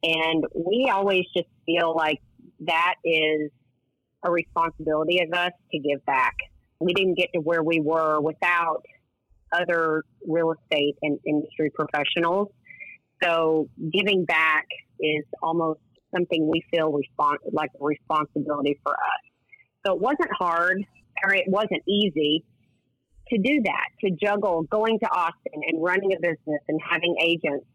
and 0.02 0.44
we 0.54 0.90
always 0.92 1.24
just 1.36 1.48
feel 1.64 1.94
like 1.96 2.20
that 2.60 2.94
is 3.04 3.50
a 4.26 4.30
responsibility 4.30 5.20
of 5.20 5.32
us 5.32 5.52
to 5.72 5.78
give 5.78 6.04
back. 6.04 6.34
We 6.80 6.92
didn't 6.92 7.14
get 7.14 7.28
to 7.34 7.40
where 7.40 7.62
we 7.62 7.80
were 7.80 8.20
without 8.20 8.82
other 9.52 10.02
real 10.26 10.52
estate 10.52 10.96
and 11.02 11.18
industry 11.26 11.70
professionals. 11.74 12.48
So 13.22 13.68
giving 13.92 14.24
back 14.24 14.66
is 15.00 15.24
almost 15.42 15.80
something 16.14 16.48
we 16.48 16.62
feel 16.70 16.92
respons- 16.92 17.38
like 17.52 17.70
a 17.80 17.84
responsibility 17.84 18.78
for 18.82 18.92
us. 18.92 19.22
So 19.86 19.94
it 19.94 20.00
wasn't 20.00 20.30
hard 20.38 20.84
or 21.24 21.34
it 21.34 21.44
wasn't 21.46 21.82
easy 21.88 22.44
to 23.28 23.38
do 23.38 23.62
that, 23.64 23.88
to 24.04 24.10
juggle 24.10 24.62
going 24.64 24.98
to 25.00 25.06
Austin 25.06 25.60
and 25.66 25.82
running 25.82 26.12
a 26.12 26.20
business 26.20 26.60
and 26.68 26.80
having 26.88 27.16
agents. 27.22 27.66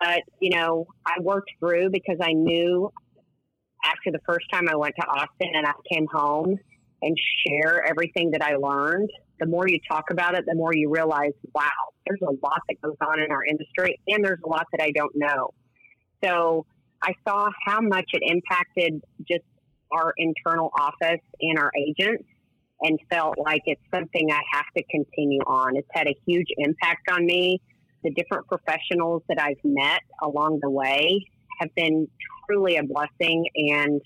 But, 0.00 0.20
you 0.40 0.50
know, 0.56 0.86
I 1.04 1.20
worked 1.20 1.50
through 1.58 1.90
because 1.90 2.18
I 2.22 2.32
knew 2.32 2.90
after 3.88 4.10
the 4.12 4.20
first 4.26 4.46
time 4.52 4.68
I 4.68 4.76
went 4.76 4.94
to 5.00 5.06
Austin 5.06 5.50
and 5.54 5.66
I 5.66 5.72
came 5.90 6.06
home 6.12 6.56
and 7.02 7.16
share 7.46 7.84
everything 7.84 8.32
that 8.32 8.42
I 8.42 8.56
learned, 8.56 9.10
the 9.40 9.46
more 9.46 9.68
you 9.68 9.78
talk 9.90 10.10
about 10.10 10.34
it, 10.34 10.44
the 10.46 10.54
more 10.54 10.74
you 10.74 10.90
realize, 10.90 11.32
wow, 11.54 11.70
there's 12.06 12.20
a 12.22 12.32
lot 12.44 12.60
that 12.68 12.80
goes 12.82 12.96
on 13.00 13.20
in 13.20 13.30
our 13.30 13.44
industry 13.44 14.00
and 14.08 14.24
there's 14.24 14.40
a 14.44 14.48
lot 14.48 14.66
that 14.72 14.82
I 14.82 14.90
don't 14.90 15.12
know. 15.14 15.50
So 16.24 16.66
I 17.02 17.12
saw 17.26 17.48
how 17.66 17.80
much 17.80 18.06
it 18.12 18.22
impacted 18.24 19.00
just 19.28 19.44
our 19.92 20.12
internal 20.16 20.70
office 20.78 21.20
and 21.40 21.58
our 21.58 21.70
agents 21.78 22.24
and 22.80 22.98
felt 23.10 23.36
like 23.38 23.62
it's 23.66 23.80
something 23.92 24.28
I 24.30 24.40
have 24.52 24.66
to 24.76 24.82
continue 24.90 25.40
on. 25.40 25.76
It's 25.76 25.88
had 25.92 26.06
a 26.06 26.14
huge 26.26 26.46
impact 26.58 27.10
on 27.10 27.24
me. 27.24 27.60
The 28.04 28.10
different 28.10 28.46
professionals 28.46 29.22
that 29.28 29.40
I've 29.40 29.56
met 29.64 30.00
along 30.22 30.60
the 30.62 30.70
way 30.70 31.24
have 31.58 31.74
been 31.74 32.08
truly 32.46 32.76
a 32.76 32.82
blessing 32.82 33.46
and 33.54 34.00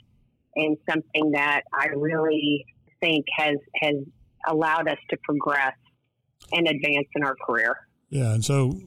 and 0.54 0.76
something 0.88 1.32
that 1.32 1.62
I 1.72 1.86
really 1.96 2.66
think 3.00 3.24
has 3.36 3.56
has 3.80 3.94
allowed 4.46 4.88
us 4.88 4.98
to 5.10 5.16
progress 5.24 5.74
and 6.52 6.66
advance 6.66 7.06
in 7.14 7.22
our 7.24 7.36
career. 7.46 7.76
Yeah, 8.10 8.34
and 8.34 8.44
so 8.44 8.80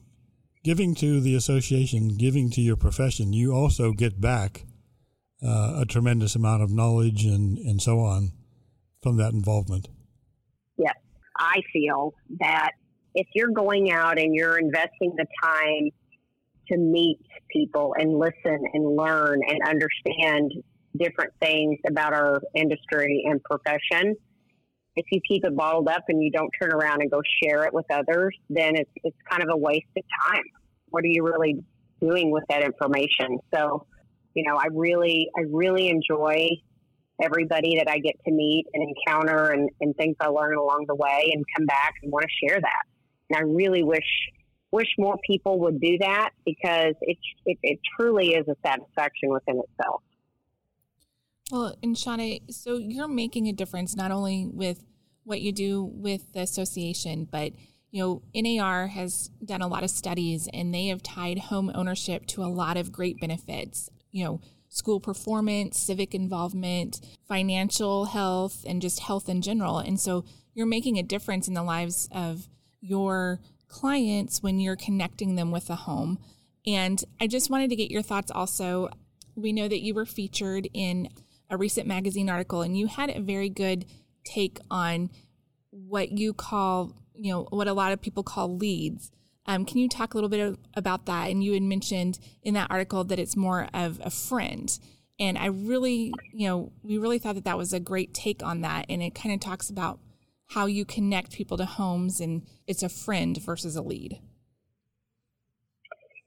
giving 0.62 0.94
to 0.96 1.20
the 1.20 1.34
association, 1.34 2.16
giving 2.16 2.50
to 2.50 2.60
your 2.60 2.76
profession, 2.76 3.32
you 3.32 3.52
also 3.52 3.92
get 3.92 4.20
back 4.20 4.64
uh, 5.42 5.80
a 5.80 5.86
tremendous 5.86 6.34
amount 6.34 6.62
of 6.62 6.70
knowledge 6.70 7.24
and, 7.24 7.58
and 7.58 7.80
so 7.80 8.00
on 8.00 8.32
from 9.02 9.16
that 9.16 9.32
involvement. 9.32 9.88
Yes, 10.76 10.96
I 11.38 11.62
feel 11.72 12.14
that 12.40 12.72
if 13.14 13.26
you're 13.34 13.52
going 13.52 13.90
out 13.90 14.18
and 14.18 14.34
you're 14.34 14.58
investing 14.58 15.14
the 15.16 15.26
time 15.42 15.90
to 16.70 16.76
meet 16.76 17.18
people 17.50 17.94
and 17.98 18.18
listen 18.18 18.58
and 18.72 18.96
learn 18.96 19.40
and 19.46 19.60
understand 19.66 20.52
different 20.98 21.32
things 21.40 21.78
about 21.86 22.12
our 22.12 22.40
industry 22.54 23.24
and 23.26 23.42
profession. 23.42 24.14
If 24.96 25.04
you 25.12 25.20
keep 25.28 25.44
it 25.44 25.54
bottled 25.54 25.88
up 25.88 26.04
and 26.08 26.22
you 26.22 26.30
don't 26.30 26.50
turn 26.60 26.72
around 26.72 27.02
and 27.02 27.10
go 27.10 27.20
share 27.42 27.64
it 27.64 27.74
with 27.74 27.84
others, 27.90 28.34
then 28.48 28.76
it's, 28.76 28.90
it's 29.04 29.16
kind 29.30 29.42
of 29.42 29.50
a 29.52 29.56
waste 29.56 29.86
of 29.96 30.02
time. 30.24 30.42
What 30.88 31.04
are 31.04 31.08
you 31.08 31.22
really 31.22 31.62
doing 32.00 32.30
with 32.30 32.44
that 32.48 32.62
information? 32.62 33.38
So, 33.54 33.86
you 34.34 34.44
know, 34.44 34.56
I 34.56 34.68
really, 34.72 35.28
I 35.36 35.42
really 35.50 35.88
enjoy 35.88 36.48
everybody 37.22 37.76
that 37.78 37.90
I 37.90 37.98
get 37.98 38.14
to 38.26 38.32
meet 38.32 38.66
and 38.72 38.88
encounter 38.88 39.50
and, 39.50 39.68
and 39.80 39.94
things 39.96 40.16
I 40.20 40.28
learn 40.28 40.56
along 40.56 40.84
the 40.88 40.94
way 40.94 41.30
and 41.32 41.44
come 41.56 41.66
back 41.66 41.94
and 42.02 42.12
want 42.12 42.24
to 42.24 42.48
share 42.48 42.60
that. 42.60 42.82
And 43.30 43.38
I 43.38 43.42
really 43.42 43.82
wish 43.82 44.04
wish 44.76 44.88
more 44.98 45.16
people 45.26 45.58
would 45.58 45.80
do 45.80 45.96
that 45.98 46.30
because 46.44 46.94
it, 47.00 47.16
it, 47.46 47.58
it 47.62 47.78
truly 47.98 48.34
is 48.34 48.46
a 48.46 48.54
satisfaction 48.64 49.30
within 49.30 49.58
itself. 49.58 50.02
Well, 51.50 51.74
and 51.82 51.96
Shauna, 51.96 52.42
so 52.52 52.76
you're 52.76 53.08
making 53.08 53.48
a 53.48 53.54
difference 53.54 53.96
not 53.96 54.10
only 54.10 54.46
with 54.46 54.84
what 55.24 55.40
you 55.40 55.50
do 55.50 55.82
with 55.82 56.34
the 56.34 56.40
association, 56.40 57.26
but 57.30 57.52
you 57.90 58.02
know, 58.02 58.22
NAR 58.34 58.88
has 58.88 59.30
done 59.42 59.62
a 59.62 59.66
lot 59.66 59.82
of 59.82 59.88
studies 59.88 60.46
and 60.52 60.74
they 60.74 60.88
have 60.88 61.02
tied 61.02 61.38
home 61.38 61.72
ownership 61.74 62.26
to 62.26 62.42
a 62.42 62.52
lot 62.62 62.76
of 62.76 62.92
great 62.92 63.18
benefits. 63.18 63.88
You 64.10 64.24
know, 64.24 64.40
school 64.68 65.00
performance, 65.00 65.78
civic 65.78 66.14
involvement, 66.14 67.00
financial 67.26 68.06
health, 68.06 68.62
and 68.66 68.82
just 68.82 69.00
health 69.00 69.30
in 69.30 69.40
general. 69.40 69.78
And 69.78 69.98
so 69.98 70.26
you're 70.52 70.66
making 70.66 70.98
a 70.98 71.02
difference 71.02 71.48
in 71.48 71.54
the 71.54 71.62
lives 71.62 72.08
of 72.12 72.48
your 72.82 73.40
clients 73.68 74.42
when 74.42 74.60
you're 74.60 74.76
connecting 74.76 75.36
them 75.36 75.50
with 75.50 75.70
a 75.70 75.76
home. 75.76 76.18
And 76.66 77.02
I 77.20 77.26
just 77.26 77.50
wanted 77.50 77.70
to 77.70 77.76
get 77.76 77.90
your 77.90 78.02
thoughts 78.02 78.30
also. 78.30 78.88
We 79.34 79.52
know 79.52 79.68
that 79.68 79.82
you 79.82 79.94
were 79.94 80.06
featured 80.06 80.68
in 80.72 81.08
a 81.50 81.56
recent 81.56 81.86
magazine 81.86 82.28
article 82.28 82.62
and 82.62 82.76
you 82.76 82.86
had 82.86 83.10
a 83.10 83.20
very 83.20 83.48
good 83.48 83.86
take 84.24 84.58
on 84.70 85.10
what 85.70 86.10
you 86.10 86.32
call, 86.32 86.92
you 87.14 87.32
know, 87.32 87.46
what 87.50 87.68
a 87.68 87.72
lot 87.72 87.92
of 87.92 88.00
people 88.00 88.22
call 88.22 88.56
leads. 88.56 89.10
Um, 89.46 89.64
can 89.64 89.78
you 89.78 89.88
talk 89.88 90.12
a 90.12 90.16
little 90.16 90.30
bit 90.30 90.58
about 90.74 91.06
that? 91.06 91.30
And 91.30 91.42
you 91.42 91.52
had 91.52 91.62
mentioned 91.62 92.18
in 92.42 92.54
that 92.54 92.70
article 92.70 93.04
that 93.04 93.18
it's 93.18 93.36
more 93.36 93.68
of 93.72 94.00
a 94.02 94.10
friend. 94.10 94.76
And 95.20 95.38
I 95.38 95.46
really, 95.46 96.12
you 96.32 96.48
know, 96.48 96.72
we 96.82 96.98
really 96.98 97.18
thought 97.18 97.36
that 97.36 97.44
that 97.44 97.56
was 97.56 97.72
a 97.72 97.80
great 97.80 98.12
take 98.12 98.42
on 98.42 98.62
that. 98.62 98.86
And 98.88 99.02
it 99.02 99.14
kind 99.14 99.32
of 99.32 99.40
talks 99.40 99.70
about 99.70 100.00
how 100.48 100.66
you 100.66 100.84
connect 100.84 101.32
people 101.32 101.56
to 101.56 101.64
homes 101.64 102.20
and 102.20 102.42
it's 102.66 102.82
a 102.82 102.88
friend 102.88 103.40
versus 103.42 103.76
a 103.76 103.82
lead. 103.82 104.20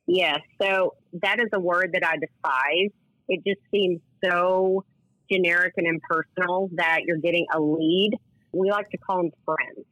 Yes, 0.07 0.39
so 0.61 0.95
that 1.21 1.39
is 1.39 1.47
a 1.53 1.59
word 1.59 1.91
that 1.93 2.05
I 2.05 2.15
despise. 2.17 2.91
It 3.27 3.41
just 3.45 3.61
seems 3.71 4.01
so 4.23 4.83
generic 5.31 5.73
and 5.77 5.85
impersonal 5.87 6.69
that 6.73 7.01
you're 7.05 7.19
getting 7.19 7.45
a 7.53 7.59
lead. 7.59 8.11
We 8.51 8.71
like 8.71 8.89
to 8.89 8.97
call 8.97 9.17
them 9.17 9.31
friends. 9.45 9.85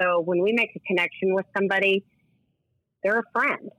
So 0.00 0.20
when 0.20 0.40
we 0.40 0.52
make 0.52 0.70
a 0.76 0.80
connection 0.86 1.34
with 1.34 1.46
somebody, 1.56 2.04
they're 3.02 3.18
a 3.18 3.30
friend. 3.32 3.70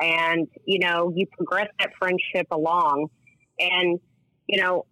And, 0.00 0.48
you 0.64 0.78
know, 0.78 1.12
you 1.14 1.26
progress 1.36 1.68
that 1.78 1.90
friendship 1.98 2.46
along. 2.50 3.08
And, 3.58 4.00
you 4.46 4.62
know, 4.62 4.86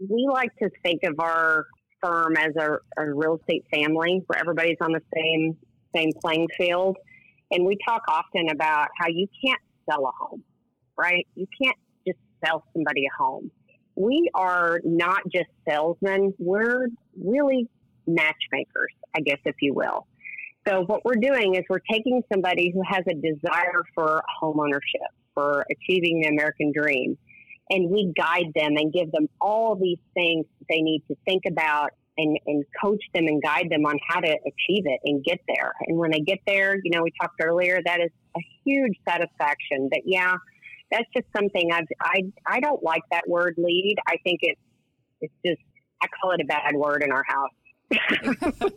we 0.00 0.28
like 0.30 0.54
to 0.56 0.70
think 0.82 1.02
of 1.04 1.18
our 1.18 1.66
firm 2.04 2.36
as 2.36 2.54
a, 2.56 2.78
a 2.98 3.14
real 3.14 3.36
estate 3.36 3.64
family 3.72 4.22
where 4.26 4.38
everybody's 4.38 4.76
on 4.80 4.92
the 4.92 5.02
same 5.14 5.56
same 5.94 6.10
playing 6.20 6.48
field. 6.58 6.96
And 7.50 7.64
we 7.64 7.78
talk 7.86 8.02
often 8.08 8.48
about 8.50 8.88
how 8.98 9.06
you 9.08 9.28
can't 9.44 9.60
sell 9.88 10.06
a 10.06 10.10
home, 10.18 10.42
right? 10.98 11.26
You 11.34 11.46
can't 11.62 11.76
just 12.06 12.18
sell 12.44 12.64
somebody 12.72 13.04
a 13.04 13.22
home. 13.22 13.50
We 13.96 14.28
are 14.34 14.80
not 14.84 15.22
just 15.32 15.48
salesmen, 15.68 16.34
we're 16.38 16.88
really 17.16 17.68
matchmakers, 18.06 18.92
I 19.16 19.20
guess, 19.20 19.38
if 19.44 19.54
you 19.60 19.72
will. 19.72 20.06
So, 20.66 20.84
what 20.86 21.04
we're 21.04 21.20
doing 21.20 21.54
is 21.54 21.62
we're 21.68 21.78
taking 21.90 22.22
somebody 22.32 22.72
who 22.74 22.82
has 22.88 23.04
a 23.08 23.14
desire 23.14 23.84
for 23.94 24.22
home 24.40 24.58
ownership, 24.58 25.12
for 25.34 25.64
achieving 25.70 26.22
the 26.22 26.28
American 26.28 26.72
dream, 26.74 27.18
and 27.70 27.90
we 27.90 28.12
guide 28.16 28.52
them 28.54 28.76
and 28.76 28.92
give 28.92 29.10
them 29.12 29.28
all 29.40 29.74
these 29.74 29.98
things 30.12 30.46
they 30.68 30.80
need 30.80 31.02
to 31.08 31.16
think 31.24 31.44
about 31.48 31.90
and, 32.16 32.38
and 32.46 32.64
coach 32.80 33.02
them 33.14 33.26
and 33.26 33.42
guide 33.42 33.68
them 33.70 33.84
on 33.86 33.98
how 34.06 34.20
to 34.20 34.28
achieve 34.28 34.84
it 34.86 35.00
and 35.04 35.24
get 35.24 35.40
there. 35.48 35.72
And 35.86 35.98
when 35.98 36.10
they 36.10 36.20
get 36.20 36.38
there, 36.46 36.76
you 36.82 36.90
know, 36.90 37.02
we 37.02 37.12
talked 37.20 37.40
earlier, 37.42 37.80
that 37.84 38.00
is 38.00 38.10
a 38.36 38.40
huge 38.64 38.96
satisfaction 39.08 39.88
But 39.90 40.00
yeah, 40.04 40.34
that's 40.90 41.08
just 41.14 41.26
something 41.36 41.70
I've, 41.72 41.88
I, 42.00 42.22
I 42.46 42.60
don't 42.60 42.82
like 42.82 43.02
that 43.10 43.28
word 43.28 43.54
lead. 43.56 43.96
I 44.06 44.16
think 44.22 44.40
it's, 44.42 44.60
it's 45.20 45.34
just, 45.44 45.60
I 46.02 46.06
call 46.20 46.32
it 46.32 46.40
a 46.40 46.44
bad 46.44 46.74
word 46.74 47.02
in 47.02 47.10
our 47.10 47.24
house. 47.26 47.50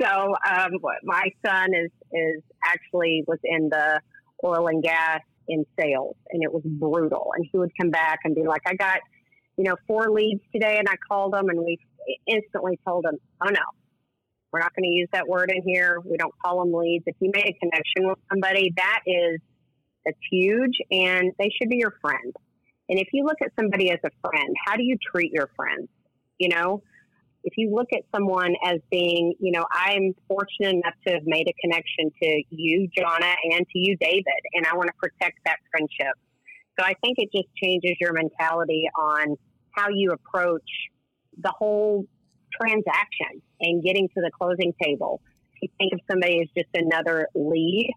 so, 0.00 0.34
um, 0.48 0.72
my 1.02 1.24
son 1.44 1.74
is, 1.74 1.90
is 2.12 2.42
actually 2.64 3.24
was 3.26 3.38
in 3.42 3.68
the 3.70 4.00
oil 4.44 4.68
and 4.68 4.82
gas 4.82 5.20
in 5.48 5.64
sales 5.80 6.16
and 6.30 6.42
it 6.42 6.52
was 6.52 6.62
brutal. 6.64 7.32
And 7.36 7.46
he 7.50 7.58
would 7.58 7.72
come 7.80 7.90
back 7.90 8.20
and 8.24 8.34
be 8.34 8.44
like, 8.46 8.62
I 8.66 8.74
got, 8.74 9.00
you 9.56 9.64
know, 9.64 9.76
four 9.86 10.10
leads 10.10 10.42
today 10.52 10.76
and 10.78 10.88
I 10.88 10.94
called 11.08 11.32
them 11.32 11.48
and 11.48 11.58
we 11.58 11.78
instantly 12.26 12.78
told 12.86 13.04
them, 13.04 13.16
oh 13.42 13.50
no, 13.50 13.60
We're 14.52 14.60
not 14.60 14.74
going 14.74 14.84
to 14.90 14.94
use 14.94 15.08
that 15.12 15.28
word 15.28 15.52
in 15.54 15.62
here. 15.66 15.98
We 16.04 16.16
don't 16.16 16.34
call 16.44 16.60
them 16.60 16.72
leads. 16.72 17.04
If 17.06 17.16
you 17.20 17.30
made 17.34 17.46
a 17.46 17.52
connection 17.60 18.08
with 18.08 18.18
somebody, 18.30 18.72
that 18.76 19.00
is 19.06 19.40
that's 20.04 20.18
huge, 20.30 20.78
and 20.90 21.32
they 21.38 21.50
should 21.58 21.68
be 21.68 21.76
your 21.76 21.94
friend. 22.00 22.34
And 22.88 22.98
if 22.98 23.08
you 23.12 23.24
look 23.24 23.36
at 23.42 23.50
somebody 23.60 23.90
as 23.90 23.98
a 24.04 24.10
friend, 24.26 24.56
how 24.66 24.76
do 24.76 24.82
you 24.82 24.96
treat 25.12 25.32
your 25.32 25.50
friends? 25.54 25.88
You 26.38 26.48
know, 26.48 26.82
if 27.44 27.54
you 27.56 27.74
look 27.74 27.88
at 27.92 28.02
someone 28.14 28.54
as 28.64 28.78
being, 28.90 29.34
you 29.38 29.52
know, 29.52 29.64
I'm 29.72 30.14
fortunate 30.26 30.74
enough 30.74 30.94
to 31.06 31.14
have 31.14 31.22
made 31.24 31.48
a 31.48 31.54
connection 31.60 32.10
to 32.22 32.42
you, 32.50 32.88
Jonna, 32.96 33.34
and 33.52 33.66
to 33.66 33.78
you, 33.78 33.96
David, 34.00 34.24
and 34.54 34.66
I 34.66 34.76
want 34.76 34.88
to 34.88 34.94
protect 34.98 35.38
that 35.44 35.56
friendship. 35.70 36.14
So 36.78 36.84
I 36.84 36.94
think 37.02 37.18
it 37.18 37.30
just 37.34 37.48
changes 37.62 37.96
your 38.00 38.12
mentality 38.12 38.88
on 38.96 39.36
how 39.72 39.88
you 39.90 40.10
approach 40.10 40.68
the 41.40 41.52
whole 41.56 42.04
transaction 42.60 43.42
and 43.60 43.82
getting 43.82 44.08
to 44.08 44.20
the 44.20 44.30
closing 44.36 44.72
table. 44.82 45.20
If 45.54 45.62
you 45.62 45.68
think 45.78 45.92
of 45.92 46.00
somebody 46.10 46.40
as 46.40 46.48
just 46.56 46.68
another 46.74 47.28
lead, 47.34 47.92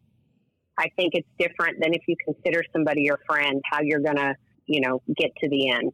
I 0.77 0.89
think 0.95 1.13
it's 1.13 1.27
different 1.37 1.77
than 1.81 1.93
if 1.93 2.01
you 2.07 2.15
consider 2.25 2.63
somebody 2.73 3.01
your 3.01 3.19
friend, 3.27 3.61
how 3.69 3.81
you're 3.81 3.99
going 3.99 4.15
to, 4.15 4.35
you 4.65 4.81
know, 4.81 5.01
get 5.15 5.31
to 5.41 5.49
the 5.49 5.69
end. 5.69 5.91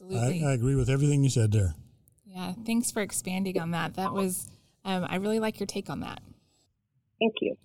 Absolutely. 0.00 0.44
I, 0.44 0.50
I 0.50 0.52
agree 0.52 0.74
with 0.74 0.90
everything 0.90 1.24
you 1.24 1.30
said 1.30 1.52
there. 1.52 1.74
Yeah, 2.26 2.52
thanks 2.66 2.90
for 2.90 3.00
expanding 3.00 3.58
on 3.58 3.70
that. 3.70 3.94
That 3.94 4.12
was, 4.12 4.50
um, 4.84 5.06
I 5.08 5.16
really 5.16 5.40
like 5.40 5.58
your 5.58 5.66
take 5.66 5.88
on 5.88 6.00
that. 6.00 6.20
Thank 7.18 7.34
you. 7.40 7.56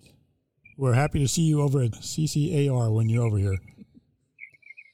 We're 0.78 0.94
happy 0.94 1.18
to 1.18 1.28
see 1.28 1.42
you 1.42 1.60
over 1.60 1.82
at 1.82 1.90
CCAR 1.90 2.94
when 2.94 3.10
you're 3.10 3.24
over 3.24 3.36
here. 3.36 3.58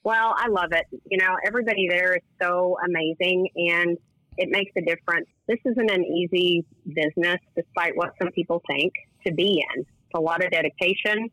Well, 0.02 0.34
I 0.36 0.48
love 0.48 0.72
it. 0.72 0.86
You 1.08 1.18
know, 1.18 1.36
everybody 1.46 1.86
there 1.88 2.14
is 2.14 2.22
so 2.42 2.76
amazing 2.84 3.48
and 3.54 3.96
it 4.36 4.48
makes 4.50 4.72
a 4.76 4.80
difference. 4.80 5.28
This 5.46 5.58
isn't 5.64 5.90
an 5.90 6.04
easy 6.04 6.64
business, 6.86 7.38
despite 7.54 7.96
what 7.96 8.14
some 8.20 8.32
people 8.32 8.62
think, 8.68 8.92
to 9.26 9.32
be 9.32 9.62
in. 9.74 9.80
It's 9.82 10.14
a 10.14 10.20
lot 10.20 10.44
of 10.44 10.50
dedication, 10.50 11.28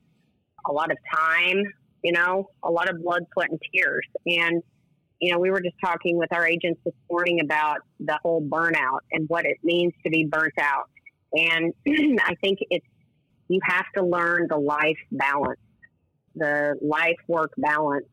a 0.68 0.72
lot 0.72 0.92
of 0.92 0.98
time, 1.12 1.64
you 2.04 2.12
know, 2.12 2.50
a 2.64 2.70
lot 2.70 2.90
of 2.90 3.02
blood, 3.02 3.24
sweat, 3.34 3.50
and 3.50 3.60
tears. 3.74 4.06
And 4.28 4.62
you 5.25 5.32
know, 5.32 5.39
we 5.39 5.50
were 5.50 5.60
just 5.60 5.75
talking 5.84 6.20
with 6.20 6.32
our 6.32 6.46
agents 6.46 6.79
this 6.86 6.94
morning 7.10 7.39
about 7.44 7.77
the 8.00 8.15
whole 8.22 8.48
burnout 8.48 9.00
and 9.12 9.27
what 9.27 9.44
it 9.44 9.58
means 9.63 9.91
to 10.03 10.12
be 10.12 10.24
burnt 10.29 10.53
out. 10.62 10.88
And 11.34 11.74
I 12.22 12.36
think 12.44 12.60
it's, 12.70 12.86
you 13.48 13.60
have 13.63 13.86
to 13.96 14.05
learn 14.05 14.46
the 14.48 14.58
life 14.58 15.00
balance, 15.12 15.60
the 16.36 16.75
life 16.79 17.17
work 17.27 17.53
balance, 17.58 18.05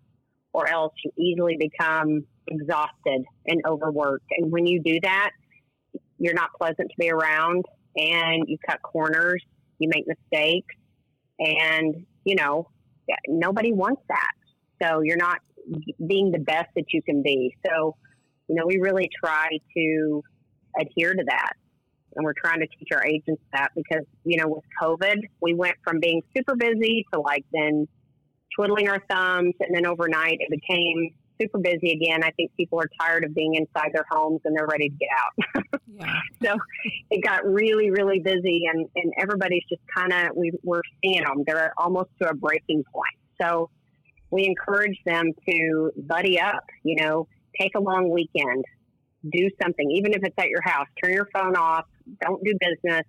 or 0.55 0.67
else 0.67 0.95
you 1.05 1.11
easily 1.19 1.59
become 1.61 2.25
exhausted 2.47 3.25
and 3.47 3.61
overworked. 3.69 4.25
And 4.39 4.51
when 4.51 4.67
you 4.67 4.81
do 4.83 4.99
that, 5.03 5.33
you're 6.17 6.33
not 6.33 6.49
pleasant 6.59 6.89
to 6.89 6.95
be 6.99 7.11
around 7.11 7.67
and 7.95 8.45
you 8.47 8.57
cut 8.67 8.81
corners, 8.81 9.45
you 9.79 9.91
make 9.93 10.07
mistakes, 10.07 10.75
and, 11.39 12.07
you 12.25 12.37
know, 12.37 12.71
nobody 13.29 13.71
wants 13.71 14.01
that. 14.09 14.31
So 14.83 15.03
you're 15.03 15.19
not 15.19 15.41
being 16.07 16.31
the 16.31 16.39
best 16.39 16.69
that 16.77 16.93
you 16.93 17.03
can 17.03 17.23
be. 17.23 17.57
So, 17.67 17.97
you 18.49 18.57
know, 18.57 18.67
we 18.67 18.79
really 18.79 19.09
try 19.23 19.49
to 19.77 20.23
adhere 20.79 21.15
to 21.15 21.25
that. 21.27 21.53
And 22.15 22.25
we're 22.25 22.35
trying 22.35 22.61
to 22.61 22.67
teach 22.67 22.89
our 22.93 23.05
agents 23.07 23.43
that 23.55 23.71
because, 23.75 24.05
you 24.25 24.37
know, 24.37 24.49
with 24.49 24.65
COVID, 24.83 25.17
we 25.41 25.55
went 25.55 25.77
from 25.83 25.99
being 25.99 26.21
super 26.37 26.55
busy 26.55 27.07
to 27.13 27.21
like 27.21 27.45
then 27.53 27.89
twiddling 28.55 28.89
our 28.89 29.03
thumbs. 29.09 29.55
And 29.61 29.75
then 29.75 29.87
overnight, 29.87 30.39
it 30.41 30.51
became 30.51 31.15
super 31.41 31.59
busy 31.59 31.93
again. 31.93 32.23
I 32.23 32.31
think 32.33 32.53
people 32.57 32.81
are 32.81 32.89
tired 33.01 33.25
of 33.25 33.35
being 33.35 33.55
inside 33.55 33.91
their 33.93 34.05
homes 34.11 34.41
and 34.45 34.57
they're 34.57 34.67
ready 34.67 34.91
to 34.91 34.95
get 34.95 35.09
out. 35.19 35.81
yeah. 35.95 36.21
So 36.43 36.57
it 37.11 37.25
got 37.25 37.45
really, 37.45 37.91
really 37.91 38.21
busy, 38.21 38.65
and, 38.71 38.89
and 38.97 39.13
everybody's 39.19 39.65
just 39.69 39.83
kind 39.95 40.13
of, 40.13 40.37
we, 40.37 40.53
we're 40.63 40.83
seeing 41.03 41.25
them. 41.25 41.45
They're 41.47 41.73
almost 41.79 42.11
to 42.21 42.29
a 42.29 42.35
breaking 42.35 42.85
point. 42.93 43.17
So 43.41 43.71
we 44.33 44.47
encourage 44.47 44.99
them 45.05 45.31
to 45.49 45.93
buddy 45.97 46.41
up, 46.41 46.65
you 46.83 46.97
know, 47.01 47.29
take 47.61 47.73
a 47.77 47.81
long 47.81 48.11
weekend, 48.11 48.65
do 49.31 49.49
something, 49.63 49.91
even 49.93 50.15
if 50.15 50.25
it's 50.25 50.35
at 50.39 50.49
your 50.49 50.63
house, 50.63 50.87
turn 51.05 51.13
your 51.13 51.29
phone 51.35 51.55
off, 51.55 51.85
don't 52.21 52.43
do 52.43 52.55
business. 52.59 53.05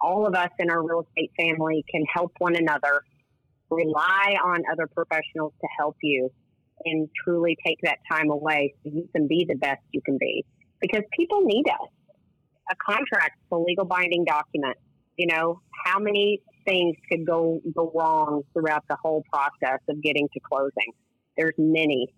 All 0.00 0.26
of 0.26 0.34
us 0.34 0.50
in 0.60 0.70
our 0.70 0.80
real 0.80 1.04
estate 1.08 1.32
family 1.36 1.84
can 1.90 2.04
help 2.14 2.32
one 2.38 2.54
another, 2.54 3.02
rely 3.68 4.36
on 4.42 4.62
other 4.72 4.86
professionals 4.86 5.52
to 5.60 5.68
help 5.76 5.96
you, 6.02 6.30
and 6.84 7.08
truly 7.24 7.58
take 7.66 7.78
that 7.82 7.98
time 8.10 8.30
away 8.30 8.74
so 8.84 8.92
you 8.94 9.08
can 9.12 9.26
be 9.26 9.44
the 9.46 9.56
best 9.56 9.80
you 9.90 10.00
can 10.02 10.16
be. 10.18 10.44
Because 10.80 11.02
people 11.18 11.40
need 11.40 11.64
us. 11.68 11.88
A 12.70 12.76
contract 12.76 13.38
a 13.50 13.56
legal 13.56 13.86
binding 13.86 14.24
document. 14.24 14.76
You 15.16 15.26
know, 15.26 15.60
how 15.84 15.98
many 15.98 16.40
things 16.68 16.96
could 17.10 17.26
go 17.26 17.60
go 17.74 17.90
wrong 17.94 18.42
throughout 18.52 18.84
the 18.88 18.96
whole 19.02 19.24
process 19.32 19.80
of 19.88 20.02
getting 20.02 20.28
to 20.34 20.40
closing. 20.40 20.92
There's 21.36 21.54
many, 21.56 22.12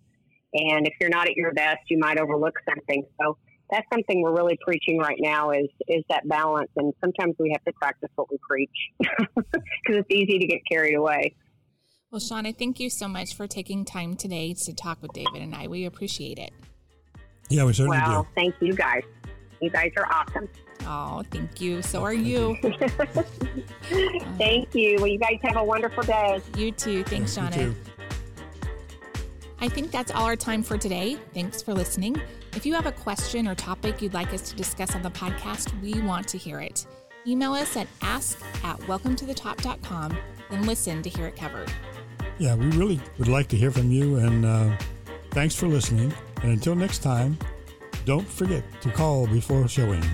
and 0.55 0.87
if 0.87 0.95
you're 1.01 1.11
not 1.11 1.29
at 1.29 1.37
your 1.37 1.53
best, 1.53 1.79
you 1.89 1.99
might 1.99 2.19
overlook 2.19 2.55
something. 2.69 3.05
So 3.21 3.37
that's 3.71 3.87
something 3.93 4.23
we're 4.23 4.35
really 4.35 4.59
preaching 4.67 4.99
right 4.99 5.19
now 5.21 5.51
is 5.51 5.69
is 5.89 6.03
that 6.09 6.29
balance. 6.29 6.71
And 6.77 6.93
sometimes 7.01 7.37
we 7.39 7.51
have 7.53 7.65
to 7.65 7.73
practice 7.73 8.11
what 8.17 8.29
we 8.31 8.39
preach 8.49 8.71
because 8.99 9.63
it's 9.87 10.11
easy 10.11 10.39
to 10.39 10.47
get 10.47 10.61
carried 10.71 10.95
away. 10.95 11.35
Well, 12.11 12.21
Shauna, 12.21 12.57
thank 12.57 12.81
you 12.81 12.91
so 12.91 13.07
much 13.07 13.35
for 13.37 13.47
taking 13.47 13.85
time 13.85 14.17
today 14.17 14.55
to 14.65 14.75
talk 14.75 15.01
with 15.01 15.13
David 15.13 15.43
and 15.43 15.55
I. 15.55 15.69
We 15.69 15.85
appreciate 15.85 16.39
it. 16.39 16.51
Yeah, 17.49 17.65
we 17.65 17.73
certainly 17.73 17.99
well, 17.99 18.25
do. 18.25 18.29
thank 18.35 18.55
you 18.61 18.75
guys. 18.75 19.03
You 19.61 19.71
guys 19.71 19.93
are 19.97 20.07
awesome. 20.11 20.49
Oh, 20.87 21.23
thank 21.31 21.61
you. 21.61 21.83
So 21.83 22.03
are 22.03 22.15
you. 22.15 22.57
thank 24.39 24.75
you. 24.75 24.97
Well, 24.97 25.07
you 25.07 25.19
guys 25.19 25.39
have 25.43 25.57
a 25.57 25.65
wonderful 25.65 26.03
day. 26.03 26.41
You 26.57 26.73
too. 26.73 27.05
Thanks, 27.05 27.37
You 27.37 27.43
Shauna. 27.43 27.55
too. 27.55 27.75
I 29.61 29.69
think 29.69 29.91
that's 29.91 30.11
all 30.11 30.25
our 30.25 30.37
time 30.37 30.63
for 30.63 30.79
today. 30.79 31.19
Thanks 31.35 31.61
for 31.61 31.75
listening. 31.75 32.21
If 32.57 32.65
you 32.65 32.75
have 32.75 32.87
a 32.87 32.93
question 32.93 33.47
or 33.47 33.55
topic 33.55 34.01
you'd 34.01 34.15
like 34.15 34.33
us 34.33 34.49
to 34.51 34.57
discuss 34.57 34.95
on 34.95 35.03
the 35.03 35.11
podcast, 35.11 35.79
we 35.83 36.01
want 36.01 36.27
to 36.29 36.39
hear 36.39 36.61
it. 36.61 36.87
Email 37.27 37.53
us 37.53 37.77
at 37.77 37.87
ask 38.01 38.41
at 38.65 38.79
welcometothetop.com 38.81 40.17
and 40.51 40.67
listen 40.67 41.03
to 41.03 41.11
hear 41.11 41.27
it 41.27 41.37
covered. 41.37 41.71
Yeah, 42.39 42.55
we 42.55 42.67
really 42.71 42.99
would 43.19 43.29
like 43.29 43.49
to 43.49 43.57
hear 43.57 43.71
from 43.71 43.93
you, 43.93 44.17
and 44.17 44.47
uh, 44.47 44.75
thanks 45.33 45.55
for 45.55 45.67
listening. 45.69 46.11
And 46.43 46.53
until 46.53 46.75
next 46.75 47.01
time, 47.01 47.39
don't 48.05 48.29
forget 48.29 48.65
to 48.83 48.91
call 48.91 49.27
before 49.27 49.69
showing. 49.69 50.05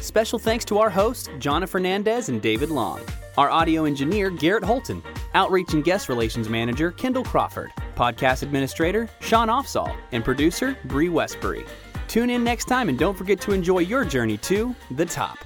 Special 0.00 0.38
thanks 0.38 0.64
to 0.66 0.78
our 0.78 0.90
hosts, 0.90 1.28
Jonna 1.38 1.68
Fernandez 1.68 2.28
and 2.28 2.40
David 2.40 2.70
Long, 2.70 3.00
our 3.38 3.50
audio 3.50 3.84
engineer, 3.84 4.30
Garrett 4.30 4.64
Holton, 4.64 5.02
outreach 5.34 5.72
and 5.72 5.82
guest 5.82 6.08
relations 6.08 6.48
manager, 6.48 6.92
Kendall 6.92 7.24
Crawford, 7.24 7.72
podcast 7.96 8.42
administrator, 8.42 9.08
Sean 9.20 9.48
Offsall, 9.48 9.96
and 10.12 10.24
producer, 10.24 10.76
Bree 10.84 11.08
Westbury. 11.08 11.64
Tune 12.06 12.30
in 12.30 12.44
next 12.44 12.66
time 12.66 12.88
and 12.88 12.98
don't 12.98 13.16
forget 13.16 13.40
to 13.40 13.52
enjoy 13.52 13.80
your 13.80 14.04
journey 14.04 14.36
to 14.38 14.74
the 14.92 15.06
top. 15.06 15.38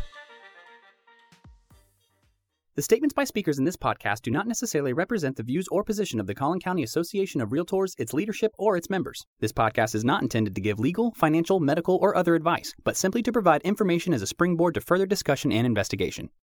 The 2.78 2.82
statements 2.82 3.12
by 3.12 3.24
speakers 3.24 3.58
in 3.58 3.64
this 3.64 3.76
podcast 3.76 4.22
do 4.22 4.30
not 4.30 4.46
necessarily 4.46 4.92
represent 4.92 5.34
the 5.34 5.42
views 5.42 5.66
or 5.66 5.82
position 5.82 6.20
of 6.20 6.28
the 6.28 6.34
Collin 6.36 6.60
County 6.60 6.84
Association 6.84 7.40
of 7.40 7.48
Realtors, 7.48 7.96
its 7.98 8.14
leadership, 8.14 8.52
or 8.56 8.76
its 8.76 8.88
members. 8.88 9.26
This 9.40 9.50
podcast 9.50 9.96
is 9.96 10.04
not 10.04 10.22
intended 10.22 10.54
to 10.54 10.60
give 10.60 10.78
legal, 10.78 11.10
financial, 11.16 11.58
medical, 11.58 11.96
or 11.96 12.16
other 12.16 12.36
advice, 12.36 12.72
but 12.84 12.96
simply 12.96 13.20
to 13.24 13.32
provide 13.32 13.62
information 13.62 14.14
as 14.14 14.22
a 14.22 14.28
springboard 14.28 14.74
to 14.74 14.80
further 14.80 15.06
discussion 15.06 15.50
and 15.50 15.66
investigation. 15.66 16.30